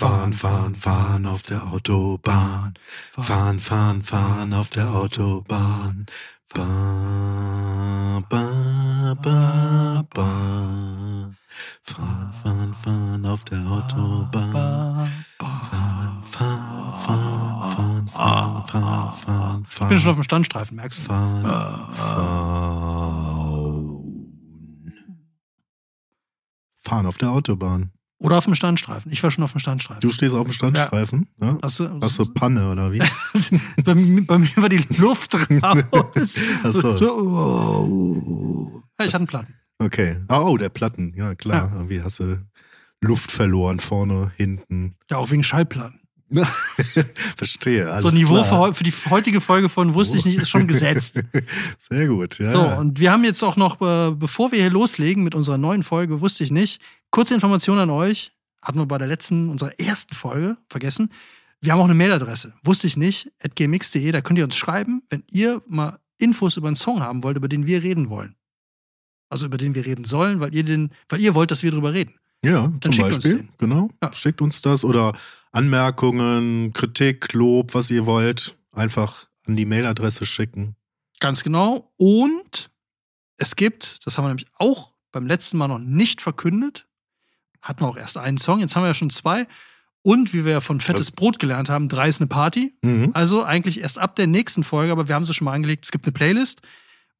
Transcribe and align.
Fahren, 0.00 0.32
fahren, 0.32 0.74
fahren 0.74 1.26
auf 1.26 1.42
der 1.42 1.62
Autobahn. 1.62 2.72
Fahren, 3.10 3.60
fahren, 3.60 4.02
fahren 4.02 4.54
auf 4.54 4.70
der 4.70 4.88
Autobahn. 4.88 6.06
Ba, 6.54 8.22
ba, 8.30 9.14
ba, 9.20 10.02
ba. 10.14 11.30
Fahren, 11.82 12.32
fahren, 12.32 12.74
fahren 12.82 13.26
auf 13.26 13.44
der 13.44 13.58
Autobahn. 13.58 15.12
Fahren, 15.38 16.24
fahren, 16.24 16.94
fahren, 17.04 18.08
fahren, 18.08 18.08
fahren, 18.08 19.12
fahren, 19.18 19.64
fahren, 19.66 19.66
Ich 19.66 19.88
bin 19.88 19.98
schon 19.98 20.10
auf 20.12 20.16
dem 20.16 20.22
Standstreifen, 20.22 20.76
merkst 20.76 21.00
du? 21.00 21.02
fahren, 21.02 21.44
fahren. 21.92 22.40
Fahren 26.78 27.04
auf 27.04 27.18
der 27.18 27.32
Autobahn. 27.32 27.92
Oder 28.22 28.36
auf 28.36 28.44
dem 28.44 28.54
Standstreifen. 28.54 29.10
Ich 29.10 29.22
war 29.22 29.30
schon 29.30 29.42
auf 29.44 29.52
dem 29.52 29.60
Standstreifen. 29.60 30.00
Du 30.02 30.10
stehst 30.12 30.34
auf 30.34 30.46
dem 30.46 30.52
Standstreifen? 30.52 31.26
Ja. 31.40 31.56
Hast 31.62 31.80
du, 31.80 31.88
Hast 32.02 32.18
du 32.18 32.26
Panne 32.26 32.70
oder 32.70 32.92
wie? 32.92 32.98
bei, 33.84 33.94
mir- 33.94 34.26
bei 34.26 34.36
mir 34.38 34.56
war 34.56 34.68
die 34.68 34.84
Luft 34.98 35.34
raus. 35.62 36.40
Ach 36.62 36.72
so. 36.72 36.94
oh. 37.10 38.82
ja, 38.98 39.06
ich 39.06 39.12
hatte 39.14 39.16
einen 39.22 39.26
Platten. 39.26 39.54
Okay. 39.78 40.16
Ah, 40.28 40.40
Oh, 40.42 40.56
der 40.58 40.68
Platten. 40.68 41.14
Ja, 41.16 41.34
klar. 41.34 41.72
Irgendwie 41.74 42.02
hast 42.02 42.20
du 42.20 42.44
Luft 43.00 43.30
verloren, 43.30 43.80
vorne, 43.80 44.32
hinten. 44.36 44.96
Ja, 45.10 45.16
auch 45.16 45.30
wegen 45.30 45.42
Schallplatten. 45.42 45.99
Verstehe. 47.36 47.90
Alles 47.90 48.04
so 48.04 48.10
Niveau 48.10 48.42
für, 48.42 48.74
für 48.74 48.84
die 48.84 48.92
heutige 49.10 49.40
Folge 49.40 49.68
von 49.68 49.94
Wusste 49.94 50.16
ich 50.16 50.24
nicht 50.24 50.38
ist 50.38 50.48
schon 50.48 50.66
gesetzt. 50.68 51.20
Sehr 51.78 52.06
gut, 52.06 52.38
ja. 52.38 52.50
So, 52.50 52.62
und 52.62 53.00
wir 53.00 53.10
haben 53.12 53.24
jetzt 53.24 53.42
auch 53.42 53.56
noch, 53.56 53.80
äh, 53.80 54.12
bevor 54.14 54.52
wir 54.52 54.60
hier 54.60 54.70
loslegen 54.70 55.24
mit 55.24 55.34
unserer 55.34 55.58
neuen 55.58 55.82
Folge, 55.82 56.20
wusste 56.20 56.44
ich 56.44 56.50
nicht, 56.50 56.80
kurze 57.10 57.34
Information 57.34 57.78
an 57.78 57.90
euch, 57.90 58.32
hatten 58.62 58.78
wir 58.78 58.86
bei 58.86 58.98
der 58.98 59.08
letzten, 59.08 59.48
unserer 59.48 59.78
ersten 59.78 60.14
Folge 60.14 60.56
vergessen. 60.68 61.10
Wir 61.60 61.72
haben 61.72 61.80
auch 61.80 61.84
eine 61.84 61.94
Mailadresse, 61.94 62.54
wusste 62.62 62.86
ich 62.86 62.96
nicht, 62.96 63.32
at 63.42 63.56
gmx.de, 63.56 64.12
da 64.12 64.20
könnt 64.20 64.38
ihr 64.38 64.44
uns 64.44 64.56
schreiben, 64.56 65.02
wenn 65.10 65.24
ihr 65.30 65.62
mal 65.66 65.98
Infos 66.18 66.56
über 66.56 66.68
einen 66.68 66.76
Song 66.76 67.00
haben 67.00 67.22
wollt, 67.22 67.36
über 67.36 67.48
den 67.48 67.66
wir 67.66 67.82
reden 67.82 68.08
wollen. 68.08 68.36
Also 69.28 69.46
über 69.46 69.58
den 69.58 69.74
wir 69.74 69.86
reden 69.86 70.04
sollen, 70.04 70.40
weil 70.40 70.54
ihr 70.54 70.64
den, 70.64 70.90
weil 71.08 71.20
ihr 71.20 71.34
wollt, 71.34 71.50
dass 71.50 71.62
wir 71.62 71.70
drüber 71.70 71.92
reden. 71.92 72.19
Ja, 72.44 72.72
zum 72.80 72.92
schickt 72.92 73.06
uns 73.06 73.16
Beispiel. 73.16 73.48
Genau. 73.58 73.90
Ja. 74.02 74.12
Schickt 74.12 74.40
uns 74.40 74.62
das 74.62 74.84
oder 74.84 75.14
Anmerkungen, 75.52 76.72
Kritik, 76.72 77.32
Lob, 77.32 77.74
was 77.74 77.90
ihr 77.90 78.06
wollt. 78.06 78.56
Einfach 78.72 79.26
an 79.46 79.56
die 79.56 79.66
Mailadresse 79.66 80.26
schicken. 80.26 80.76
Ganz 81.18 81.42
genau. 81.42 81.92
Und 81.96 82.70
es 83.36 83.56
gibt, 83.56 84.06
das 84.06 84.16
haben 84.16 84.24
wir 84.24 84.28
nämlich 84.28 84.46
auch 84.58 84.92
beim 85.12 85.26
letzten 85.26 85.58
Mal 85.58 85.68
noch 85.68 85.78
nicht 85.78 86.20
verkündet, 86.20 86.86
hatten 87.60 87.80
wir 87.80 87.88
auch 87.88 87.96
erst 87.96 88.16
einen 88.16 88.38
Song, 88.38 88.60
jetzt 88.60 88.74
haben 88.74 88.82
wir 88.82 88.88
ja 88.88 88.94
schon 88.94 89.10
zwei. 89.10 89.46
Und 90.02 90.32
wie 90.32 90.46
wir 90.46 90.52
ja 90.52 90.60
von 90.62 90.80
Fettes 90.80 91.10
Brot 91.10 91.38
gelernt 91.38 91.68
haben, 91.68 91.88
drei 91.88 92.08
ist 92.08 92.20
eine 92.20 92.28
Party. 92.28 92.72
Mhm. 92.80 93.10
Also 93.12 93.44
eigentlich 93.44 93.80
erst 93.82 93.98
ab 93.98 94.16
der 94.16 94.26
nächsten 94.26 94.64
Folge, 94.64 94.92
aber 94.92 95.08
wir 95.08 95.14
haben 95.14 95.26
sie 95.26 95.34
schon 95.34 95.44
mal 95.44 95.52
angelegt. 95.52 95.84
Es 95.84 95.90
gibt 95.90 96.06
eine 96.06 96.12
Playlist, 96.12 96.62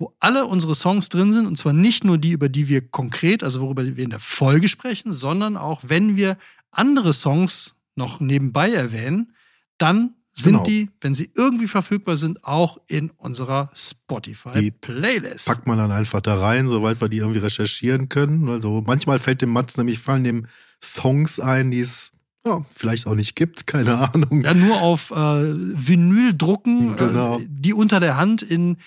wo 0.01 0.15
alle 0.19 0.47
unsere 0.47 0.75
Songs 0.75 1.11
drin 1.11 1.33
sind. 1.33 1.47
Und 1.47 1.57
zwar 1.59 1.73
nicht 1.75 2.03
nur 2.05 2.17
die, 2.19 2.31
über 2.33 2.49
die 2.49 2.67
wir 2.69 2.81
konkret, 2.81 3.45
also 3.45 3.61
worüber 3.61 3.85
wir 3.85 4.03
in 4.03 4.11
der 4.11 4.19
Folge 4.19 4.67
sprechen, 4.67 5.13
sondern 5.13 5.57
auch, 5.57 5.83
wenn 5.87 6.17
wir 6.17 6.37
andere 6.73 7.13
Songs 7.13 7.77
noch 7.97 8.19
nebenbei 8.19 8.73
erwähnen, 8.73 9.35
dann 9.79 10.15
sind 10.33 10.53
Genau. 10.55 10.65
die, 10.65 10.89
wenn 11.03 11.15
sie 11.15 11.31
irgendwie 11.37 11.67
verfügbar 11.67 12.17
sind, 12.17 12.45
auch 12.45 12.79
in 12.89 13.11
unserer 13.11 13.71
Spotify-Playlist. 13.75 15.47
Packt 15.47 15.67
man 15.67 15.79
dann 15.79 15.91
einfach 15.91 16.21
da 16.21 16.37
rein, 16.39 16.69
soweit 16.69 17.01
wir 17.01 17.09
die 17.09 17.19
irgendwie 17.19 17.41
recherchieren 17.41 18.09
können. 18.09 18.49
Also 18.49 18.83
manchmal 18.87 19.19
fällt 19.19 19.43
dem 19.43 19.51
Mats 19.51 19.77
nämlich, 19.77 19.99
fallen 19.99 20.25
dem 20.25 20.47
Songs 20.83 21.41
ein, 21.41 21.71
die 21.71 21.81
es 21.81 22.13
ja, 22.45 22.65
vielleicht 22.71 23.07
auch 23.07 23.15
nicht 23.15 23.37
gibt, 23.37 23.67
keine 23.67 23.99
Ahnung. 24.15 24.43
Ja, 24.45 24.55
nur 24.55 24.81
auf 24.81 25.11
äh, 25.11 25.15
Vinyl 25.15 26.33
drucken, 26.35 26.97
Genau. 26.97 27.39
äh, 27.39 27.47
die 27.47 27.75
unter 27.75 28.01
der 28.01 28.17
Hand 28.17 28.41
in 28.41 28.79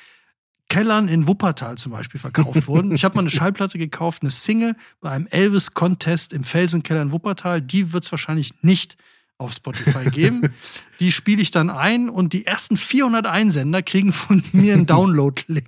Kellern 0.70 1.08
in 1.08 1.28
Wuppertal 1.28 1.78
zum 1.78 1.92
Beispiel 1.92 2.20
verkauft 2.20 2.68
wurden. 2.68 2.94
Ich 2.96 3.04
habe 3.04 3.16
mal 3.16 3.22
eine 3.22 3.30
Schallplatte 3.32 3.78
gekauft, 3.78 4.24
eine 4.24 4.32
Single 4.32 4.76
bei 5.02 5.12
einem 5.12 5.28
Elvis-Contest 5.28 6.34
im 6.34 6.44
Felsenkeller 6.44 7.02
in 7.02 7.12
Wuppertal. 7.12 7.62
Die 7.62 7.94
wird 7.94 8.06
es 8.06 8.12
wahrscheinlich 8.12 8.54
nicht 8.62 8.98
auf 9.38 9.52
Spotify 9.54 10.10
geben. 10.10 10.54
die 11.00 11.12
spiele 11.12 11.42
ich 11.42 11.52
dann 11.52 11.70
ein 11.70 12.10
und 12.10 12.34
die 12.34 12.46
ersten 12.46 12.78
400 12.78 13.28
Einsender 13.28 13.82
kriegen 13.82 14.14
von 14.14 14.44
mir 14.52 14.74
einen 14.74 14.86
Download-Link. 14.88 15.68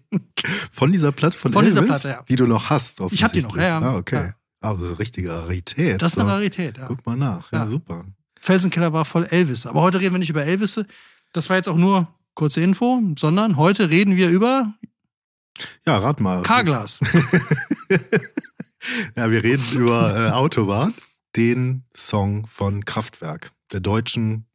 Von 0.72 0.92
dieser 0.92 1.12
Platte, 1.12 1.38
von, 1.38 1.52
Von 1.52 1.66
dieser 1.66 1.82
Elvis, 1.82 2.02
Platte, 2.02 2.10
ja. 2.10 2.24
die 2.28 2.36
du 2.36 2.48
noch 2.48 2.70
hast. 2.70 3.02
Ich 3.12 3.24
hab 3.24 3.34
die 3.34 3.42
noch, 3.42 3.58
ja. 3.58 3.80
Ah, 3.80 3.98
okay. 3.98 4.16
Ja. 4.16 4.36
Also 4.62 4.94
richtige 4.94 5.32
Rarität. 5.32 6.02
Das 6.02 6.14
ist 6.14 6.18
eine. 6.20 6.30
Rarität, 6.32 6.78
ja. 6.78 6.86
Guck 6.86 7.06
mal 7.06 7.16
nach. 7.18 7.52
Ja, 7.52 7.60
Ja. 7.60 7.66
super. 7.68 8.06
Felsenkeller 8.40 8.94
war 8.94 9.06
voll 9.06 9.26
Elvis. 9.26 9.66
Aber 9.66 9.82
heute 9.82 10.00
reden 10.00 10.14
wir 10.16 10.20
nicht 10.20 10.30
über 10.30 10.46
Elvisse. 10.46 10.86
Das 11.34 11.50
war 11.50 11.58
jetzt 11.58 11.68
auch 11.68 11.78
nur 11.78 12.08
kurze 12.36 12.62
Info, 12.62 13.02
sondern 13.18 13.58
heute 13.58 13.90
reden 13.90 14.16
wir 14.16 14.30
über 14.30 14.74
Ja, 15.86 15.98
rat 15.98 16.20
mal. 16.20 16.42
Carglass. 16.44 17.00
Ja, 19.16 19.32
wir 19.32 19.44
reden 19.44 19.64
über 19.74 20.16
äh, 20.28 20.30
Autobahn, 20.32 20.94
den 21.36 21.84
Song 21.96 22.46
von 22.46 22.86
Kraftwerk, 22.86 23.52
der 23.72 23.80
deutschen 23.80 24.46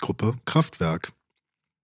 Gruppe 0.00 0.34
Kraftwerk. 0.44 1.12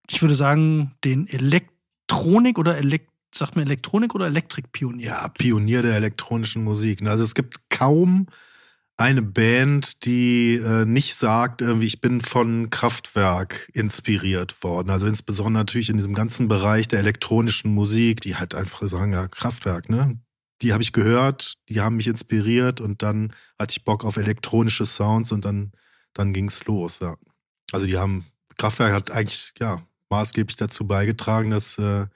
ich 0.08 0.22
würde 0.22 0.36
sagen, 0.36 0.94
den 1.04 1.26
Elektronik 1.26 2.58
oder 2.58 2.76
Elekt 2.78 3.10
sagt 3.34 3.56
man 3.56 3.66
Elektronik 3.66 4.14
oder 4.14 4.26
Elektrikpionier? 4.26 5.06
Ja, 5.06 5.28
Pionier 5.28 5.82
der 5.82 5.96
elektronischen 5.96 6.62
Musik. 6.62 7.02
Also 7.02 7.24
es 7.24 7.34
gibt 7.34 7.68
kaum 7.68 8.26
eine 8.98 9.22
Band, 9.22 10.04
die 10.04 10.56
äh, 10.56 10.84
nicht 10.84 11.14
sagt, 11.14 11.62
irgendwie, 11.62 11.86
ich 11.86 12.00
bin 12.00 12.20
von 12.20 12.68
Kraftwerk 12.68 13.70
inspiriert 13.72 14.62
worden. 14.64 14.90
Also 14.90 15.06
insbesondere 15.06 15.62
natürlich 15.62 15.88
in 15.88 15.96
diesem 15.96 16.14
ganzen 16.14 16.48
Bereich 16.48 16.88
der 16.88 16.98
elektronischen 16.98 17.72
Musik, 17.72 18.20
die 18.20 18.34
halt 18.34 18.56
einfach 18.56 18.86
sagen, 18.88 19.12
ja, 19.12 19.28
Kraftwerk, 19.28 19.88
ne? 19.88 20.18
Die 20.62 20.72
habe 20.72 20.82
ich 20.82 20.92
gehört, 20.92 21.54
die 21.68 21.80
haben 21.80 21.96
mich 21.96 22.08
inspiriert 22.08 22.80
und 22.80 23.04
dann 23.04 23.32
hatte 23.56 23.76
ich 23.78 23.84
Bock 23.84 24.04
auf 24.04 24.16
elektronische 24.16 24.84
Sounds 24.84 25.30
und 25.30 25.44
dann, 25.44 25.70
dann 26.12 26.32
ging's 26.32 26.64
los, 26.64 26.98
ja. 26.98 27.16
Also 27.70 27.86
die 27.86 27.96
haben, 27.96 28.26
Kraftwerk 28.58 28.92
hat 28.92 29.10
eigentlich, 29.12 29.52
ja, 29.60 29.80
maßgeblich 30.10 30.56
dazu 30.56 30.88
beigetragen, 30.88 31.50
dass 31.50 31.78
äh, 31.78 32.06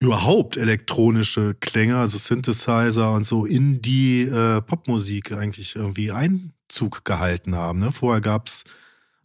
überhaupt 0.00 0.56
elektronische 0.56 1.54
Klänge, 1.54 1.96
also 1.96 2.18
Synthesizer 2.18 3.12
und 3.12 3.24
so 3.24 3.44
in 3.44 3.82
die 3.82 4.22
äh, 4.22 4.60
Popmusik 4.60 5.32
eigentlich 5.32 5.74
irgendwie 5.74 6.12
Einzug 6.12 7.04
gehalten 7.04 7.56
haben. 7.56 7.80
Ne? 7.80 7.90
Vorher 7.90 8.20
gab's 8.20 8.64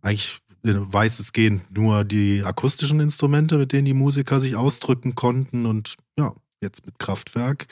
eigentlich 0.01 0.39
äh, 0.63 0.73
weitestgehend 0.75 1.75
nur 1.75 2.03
die 2.03 2.43
akustischen 2.43 2.99
Instrumente, 2.99 3.57
mit 3.57 3.71
denen 3.71 3.85
die 3.85 3.93
Musiker 3.93 4.39
sich 4.39 4.55
ausdrücken 4.55 5.13
konnten 5.13 5.65
und 5.65 5.95
ja, 6.17 6.33
jetzt 6.61 6.85
mit 6.85 6.97
Kraftwerk 6.97 7.67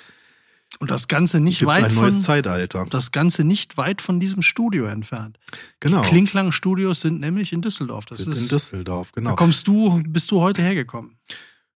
Und 0.79 0.91
das 0.91 1.07
Ganze 1.07 1.39
nicht 1.39 1.65
weit 1.65 1.85
ein 1.85 1.95
neues 1.95 2.15
von 2.15 2.23
Zeitalter. 2.23 2.85
das 2.89 3.11
Ganze 3.11 3.43
nicht 3.43 3.77
weit 3.77 4.01
von 4.01 4.19
diesem 4.19 4.43
Studio 4.43 4.85
entfernt. 4.85 5.39
Genau. 5.79 6.01
Klingklang 6.01 6.51
Studios 6.51 7.01
sind 7.01 7.19
nämlich 7.19 7.51
in 7.51 7.61
Düsseldorf. 7.61 8.05
Das 8.05 8.19
Sind 8.19 8.33
ist 8.33 8.43
in 8.43 8.47
Düsseldorf, 8.49 9.11
genau. 9.11 9.31
Da 9.31 9.35
kommst 9.37 9.67
du, 9.67 10.03
bist 10.07 10.29
du 10.29 10.39
heute 10.39 10.61
hergekommen? 10.61 11.17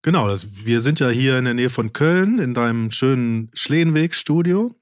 Genau, 0.06 0.28
das, 0.28 0.50
wir 0.64 0.82
sind 0.82 1.00
ja 1.00 1.10
hier 1.10 1.40
in 1.40 1.46
der 1.46 1.56
Nähe 1.56 1.72
von 1.72 1.92
Köln 1.92 2.38
in 2.38 2.54
deinem 2.54 2.92
schönen 2.92 3.50
Schlehenweg-Studio 3.56 4.76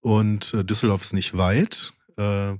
und 0.00 0.52
äh, 0.52 0.62
Düsseldorf 0.62 1.00
ist 1.00 1.14
nicht 1.14 1.38
weit. 1.38 1.94
Äh, 2.18 2.52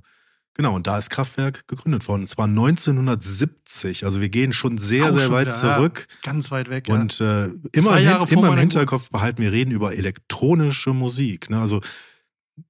genau, 0.55 0.73
und 0.73 0.87
da 0.87 0.97
ist 0.97 1.11
Kraftwerk 1.11 1.67
gegründet 1.67 2.07
worden. 2.07 2.21
Und 2.21 2.27
zwar 2.27 2.45
1970. 2.45 4.05
Also 4.05 4.21
wir 4.21 4.29
gehen 4.29 4.53
schon 4.53 4.79
sehr, 4.79 5.05
Auch 5.05 5.17
sehr 5.17 5.25
schon 5.27 5.33
weit 5.35 5.47
wieder, 5.49 5.75
zurück. 5.75 6.07
Ja, 6.09 6.31
ganz 6.31 6.49
weit 6.49 6.71
weg. 6.71 6.87
Und 6.89 7.21
äh, 7.21 7.49
immer, 7.73 7.99
im, 7.99 8.27
immer 8.39 8.53
im 8.53 8.57
Hinterkopf 8.57 9.11
behalten, 9.11 9.43
wir 9.43 9.51
reden 9.51 9.69
über 9.69 9.93
elektronische 9.93 10.93
Musik. 10.93 11.51
Ne? 11.51 11.61
Also 11.61 11.79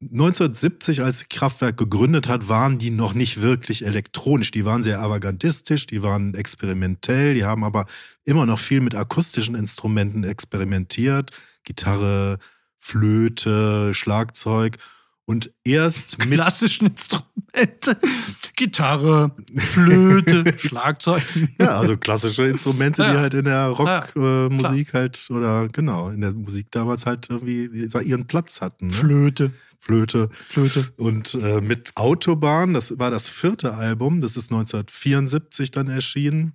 1970, 0.01 1.01
als 1.03 1.30
Kraftwerk 1.30 1.77
gegründet 1.77 2.27
hat, 2.27 2.50
waren 2.50 2.77
die 2.77 2.89
noch 2.91 3.13
nicht 3.13 3.41
wirklich 3.41 3.86
elektronisch. 3.86 4.51
Die 4.51 4.65
waren 4.65 4.83
sehr 4.83 5.00
avantgardistisch, 5.01 5.86
die 5.86 6.03
waren 6.03 6.33
experimentell, 6.33 7.33
die 7.33 7.45
haben 7.45 7.63
aber 7.63 7.86
immer 8.25 8.45
noch 8.45 8.59
viel 8.59 8.81
mit 8.81 8.95
akustischen 8.95 9.56
Instrumenten 9.56 10.24
experimentiert. 10.24 11.31
Gitarre, 11.63 12.39
Flöte, 12.77 13.94
Schlagzeug. 13.94 14.77
Und 15.25 15.51
erst 15.63 16.25
mit. 16.25 16.39
Klassischen 16.39 16.88
Instrumente. 16.88 17.97
Gitarre, 18.56 19.35
Flöte, 19.57 20.56
Schlagzeug. 20.57 21.21
Ja, 21.59 21.77
also 21.77 21.97
klassische 21.97 22.45
Instrumente, 22.45 23.03
die 23.03 23.09
Ja. 23.09 23.19
halt 23.19 23.35
in 23.35 23.45
der 23.45 23.53
Ja, 23.53 23.68
Rockmusik 23.68 24.94
halt, 24.95 25.24
oder 25.30 25.68
genau, 25.68 26.09
in 26.09 26.21
der 26.21 26.31
Musik 26.33 26.71
damals 26.71 27.06
halt 27.06 27.30
irgendwie 27.30 27.65
ihren 28.03 28.25
Platz 28.25 28.59
hatten. 28.59 28.88
Ne? 28.88 28.94
Flöte, 28.94 29.51
Flöte. 29.80 30.30
Flöte. 30.31 30.92
Und 30.98 31.34
äh, 31.36 31.62
mit 31.62 31.96
Autobahn, 31.96 32.74
das 32.74 33.00
war 33.00 33.12
das 33.12 33.30
vierte 33.30 33.74
Album, 33.74 34.20
das 34.20 34.38
ist 34.38 34.52
1974 34.52 35.72
dann 35.72 35.88
erschienen. 35.88 36.54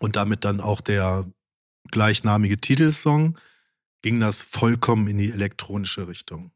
Und 0.00 0.16
damit 0.16 0.44
dann 0.44 0.60
auch 0.60 0.80
der 0.80 1.26
gleichnamige 1.90 2.58
Titelsong, 2.58 3.36
ging 4.02 4.20
das 4.20 4.42
vollkommen 4.44 5.08
in 5.08 5.18
die 5.18 5.30
elektronische 5.30 6.06
Richtung. 6.06 6.52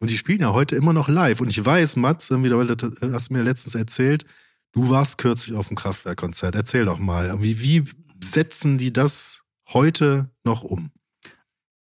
Und 0.00 0.10
die 0.10 0.18
spielen 0.18 0.40
ja 0.40 0.52
heute 0.52 0.76
immer 0.76 0.92
noch 0.92 1.08
live. 1.08 1.40
Und 1.40 1.48
ich 1.48 1.64
weiß, 1.64 1.96
Mats, 1.96 2.28
du 2.28 2.64
das 2.64 3.00
hast 3.00 3.30
du 3.30 3.34
mir 3.34 3.42
letztens 3.42 3.74
erzählt, 3.74 4.26
du 4.72 4.90
warst 4.90 5.18
kürzlich 5.18 5.56
auf 5.56 5.68
dem 5.68 5.76
Kraftwerkkonzert. 5.76 6.54
Erzähl 6.54 6.84
doch 6.84 6.98
mal, 6.98 7.42
wie, 7.42 7.60
wie 7.60 7.84
setzen 8.22 8.78
die 8.78 8.92
das 8.92 9.44
heute 9.68 10.30
noch 10.44 10.62
um? 10.62 10.90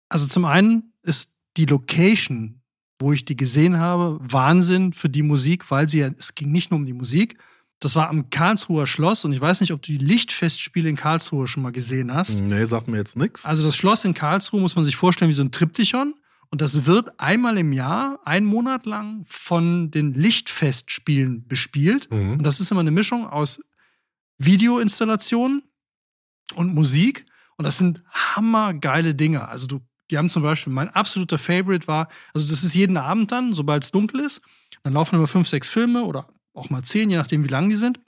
Also 0.09 0.27
zum 0.27 0.45
einen 0.45 0.93
ist 1.03 1.33
die 1.57 1.67
Location, 1.67 2.63
wo 2.99 3.13
ich 3.13 3.25
die 3.25 3.37
gesehen 3.37 3.79
habe, 3.79 4.19
Wahnsinn 4.21 4.93
für 4.93 5.09
die 5.09 5.23
Musik, 5.23 5.71
weil 5.71 5.89
sie 5.89 6.01
ja, 6.01 6.11
es 6.17 6.35
ging 6.35 6.51
nicht 6.51 6.71
nur 6.71 6.81
um 6.81 6.87
die 6.87 6.93
Musik. 6.93 7.39
Das 7.79 7.95
war 7.95 8.09
am 8.09 8.31
Karlsruher 8.31 8.87
Schloss 8.87 9.25
und 9.27 9.33
ich 9.33 9.41
weiß 9.41 9.61
nicht, 9.61 9.73
ob 9.73 9.83
du 9.83 9.93
die 9.93 9.99
Lichtfestspiele 9.99 10.89
in 10.89 10.97
Karlsruhe 10.97 11.47
schon 11.47 11.63
mal 11.63 11.73
gesehen 11.73 12.13
hast. 12.13 12.41
Nee, 12.41 12.65
sagt 12.65 12.89
mir 12.89 12.97
jetzt 12.97 13.17
nichts. 13.17 13.45
Also 13.45 13.65
das 13.65 13.77
Schloss 13.77 14.05
in 14.07 14.15
Karlsruhe 14.15 14.61
muss 14.61 14.77
man 14.77 14.85
sich 14.85 14.97
vorstellen 14.97 15.29
wie 15.29 15.35
so 15.35 15.43
ein 15.43 15.53
Triptychon. 15.53 16.15
Und 16.49 16.63
das 16.63 16.87
wird 16.87 17.21
einmal 17.21 17.59
im 17.59 17.73
Jahr, 17.73 18.21
einen 18.25 18.47
Monat 18.47 18.87
lang, 18.87 19.25
von 19.27 19.91
den 19.91 20.15
Lichtfestspielen 20.15 21.47
bespielt. 21.47 22.11
Mhm. 22.11 22.35
Und 22.35 22.45
das 22.45 22.61
ist 22.61 22.71
immer 22.71 22.81
eine 22.81 22.93
Mischung 22.93 23.27
aus 23.27 23.61
Videoinstallationen 24.39 25.63
und 26.55 26.75
Musik. 26.75 27.27
Und 27.57 27.65
das 27.65 27.79
sind 27.79 28.03
hammergeile 28.11 29.15
Dinge. 29.15 29.49
Also 29.49 29.67
du, 29.67 29.81
die 30.11 30.19
haben 30.19 30.31
zum 30.31 30.43
Beispiel, 30.43 30.73
mein 30.73 30.89
absoluter 30.91 31.39
Favorite 31.39 31.87
war, 31.87 32.09
also 32.35 32.49
das 32.49 32.63
ist 32.63 32.75
jeden 32.75 32.97
Abend 32.97 33.33
dann, 33.33 33.55
sobald 33.55 33.85
es 33.85 33.91
dunkel 33.93 34.21
ist. 34.21 34.41
Dann 34.83 34.93
laufen 34.93 35.17
immer 35.17 35.27
fünf, 35.27 35.49
sechs 35.49 35.69
Filme 35.69 36.05
oder 36.05 36.29
auch 36.55 36.71
mal 36.71 36.83
zehn, 36.83 37.11
je 37.11 37.17
nachdem, 37.17 37.45
wie 37.45 37.49
lang 37.49 37.69
die 37.69 37.77
sind. 37.77 38.01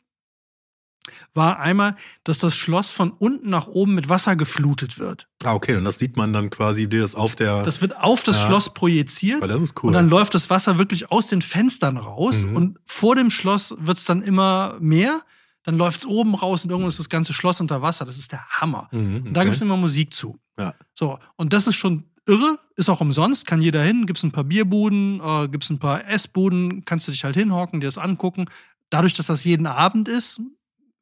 War 1.34 1.58
einmal, 1.58 1.96
dass 2.24 2.38
das 2.38 2.54
Schloss 2.54 2.90
von 2.90 3.10
unten 3.12 3.48
nach 3.48 3.66
oben 3.66 3.94
mit 3.94 4.08
Wasser 4.10 4.36
geflutet 4.36 4.98
wird. 4.98 5.26
Ah, 5.42 5.54
okay, 5.54 5.76
und 5.76 5.84
das 5.84 5.98
sieht 5.98 6.16
man 6.16 6.32
dann 6.34 6.50
quasi 6.50 6.88
das 6.88 7.14
auf 7.14 7.34
der. 7.34 7.62
Das 7.62 7.80
wird 7.80 7.96
auf 7.98 8.22
das 8.22 8.36
Ja. 8.40 8.46
Schloss 8.46 8.74
projiziert. 8.74 9.38
Aber 9.38 9.48
das 9.48 9.62
ist 9.62 9.82
cool. 9.82 9.88
Und 9.88 9.94
dann 9.94 10.08
läuft 10.10 10.34
das 10.34 10.50
Wasser 10.50 10.76
wirklich 10.76 11.10
aus 11.10 11.28
den 11.28 11.40
Fenstern 11.40 11.96
raus. 11.96 12.44
Mhm. 12.44 12.56
Und 12.56 12.78
vor 12.84 13.16
dem 13.16 13.30
Schloss 13.30 13.74
wird 13.78 13.96
es 13.96 14.04
dann 14.04 14.22
immer 14.22 14.76
mehr. 14.80 15.22
Dann 15.68 15.76
läuft 15.76 15.98
es 15.98 16.06
oben 16.06 16.34
raus 16.34 16.64
und 16.64 16.70
irgendwann 16.70 16.88
ist 16.88 16.98
das 16.98 17.10
ganze 17.10 17.34
Schloss 17.34 17.60
unter 17.60 17.82
Wasser. 17.82 18.06
Das 18.06 18.16
ist 18.16 18.32
der 18.32 18.42
Hammer. 18.48 18.88
Mhm, 18.90 19.26
Und 19.26 19.34
da 19.34 19.40
okay. 19.40 19.48
gibt 19.48 19.56
es 19.56 19.60
immer 19.60 19.76
Musik 19.76 20.14
zu. 20.14 20.38
Ja. 20.58 20.74
So, 20.94 21.18
und 21.36 21.52
das 21.52 21.66
ist 21.66 21.74
schon 21.74 22.04
irre, 22.24 22.58
ist 22.76 22.88
auch 22.88 23.02
umsonst, 23.02 23.46
kann 23.46 23.60
jeder 23.60 23.82
hin. 23.82 24.06
Gibt 24.06 24.16
es 24.16 24.22
ein 24.22 24.32
paar 24.32 24.44
Bierbuden, 24.44 25.20
äh, 25.20 25.46
gibt 25.48 25.64
es 25.64 25.68
ein 25.68 25.78
paar 25.78 26.08
Essbuden, 26.08 26.86
kannst 26.86 27.06
du 27.06 27.12
dich 27.12 27.22
halt 27.22 27.36
hinhocken, 27.36 27.80
dir 27.80 27.86
das 27.86 27.98
angucken. 27.98 28.46
Dadurch, 28.88 29.12
dass 29.12 29.26
das 29.26 29.44
jeden 29.44 29.66
Abend 29.66 30.08
ist, 30.08 30.40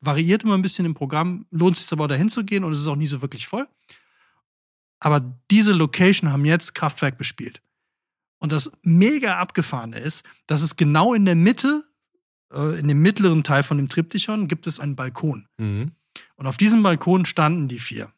variiert 0.00 0.42
immer 0.42 0.54
ein 0.54 0.62
bisschen 0.62 0.84
im 0.84 0.94
Programm, 0.94 1.46
lohnt 1.52 1.76
es 1.76 1.84
sich 1.84 1.92
aber 1.92 2.08
dahin 2.08 2.28
zu 2.28 2.44
gehen 2.44 2.64
und 2.64 2.72
es 2.72 2.80
ist 2.80 2.88
auch 2.88 2.96
nie 2.96 3.06
so 3.06 3.22
wirklich 3.22 3.46
voll. 3.46 3.68
Aber 4.98 5.20
diese 5.48 5.74
Location 5.74 6.32
haben 6.32 6.44
jetzt 6.44 6.74
Kraftwerk 6.74 7.18
bespielt. 7.18 7.62
Und 8.38 8.50
das 8.50 8.72
mega 8.82 9.36
abgefahrene 9.36 10.00
ist, 10.00 10.24
dass 10.48 10.62
es 10.62 10.74
genau 10.74 11.14
in 11.14 11.24
der 11.24 11.36
Mitte, 11.36 11.84
äh, 12.52 12.78
in 12.78 12.88
dem 12.88 13.00
mittleren 13.00 13.44
Teil 13.44 13.62
von 13.62 13.76
dem 13.76 13.88
Triptychon, 13.88 14.48
gibt 14.48 14.66
es 14.66 14.81
einen 14.81 14.96
Balkon. 14.96 15.46
Mhm. 15.58 15.93
Und 16.37 16.46
auf 16.46 16.56
diesem 16.56 16.82
Balkon 16.82 17.26
standen 17.26 17.69
die 17.69 17.78
vier. 17.78 18.10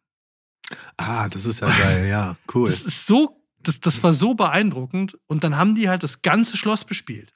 Ah, 0.96 1.28
das 1.28 1.46
ist 1.46 1.60
ja 1.60 1.68
geil, 1.68 2.08
ja, 2.08 2.36
cool. 2.54 2.70
Das 2.70 2.82
ist 2.82 3.06
so, 3.06 3.42
das, 3.60 3.80
das 3.80 4.02
war 4.02 4.12
so 4.12 4.34
beeindruckend. 4.34 5.18
Und 5.26 5.44
dann 5.44 5.56
haben 5.56 5.74
die 5.74 5.88
halt 5.88 6.02
das 6.02 6.22
ganze 6.22 6.56
Schloss 6.56 6.84
bespielt. 6.84 7.32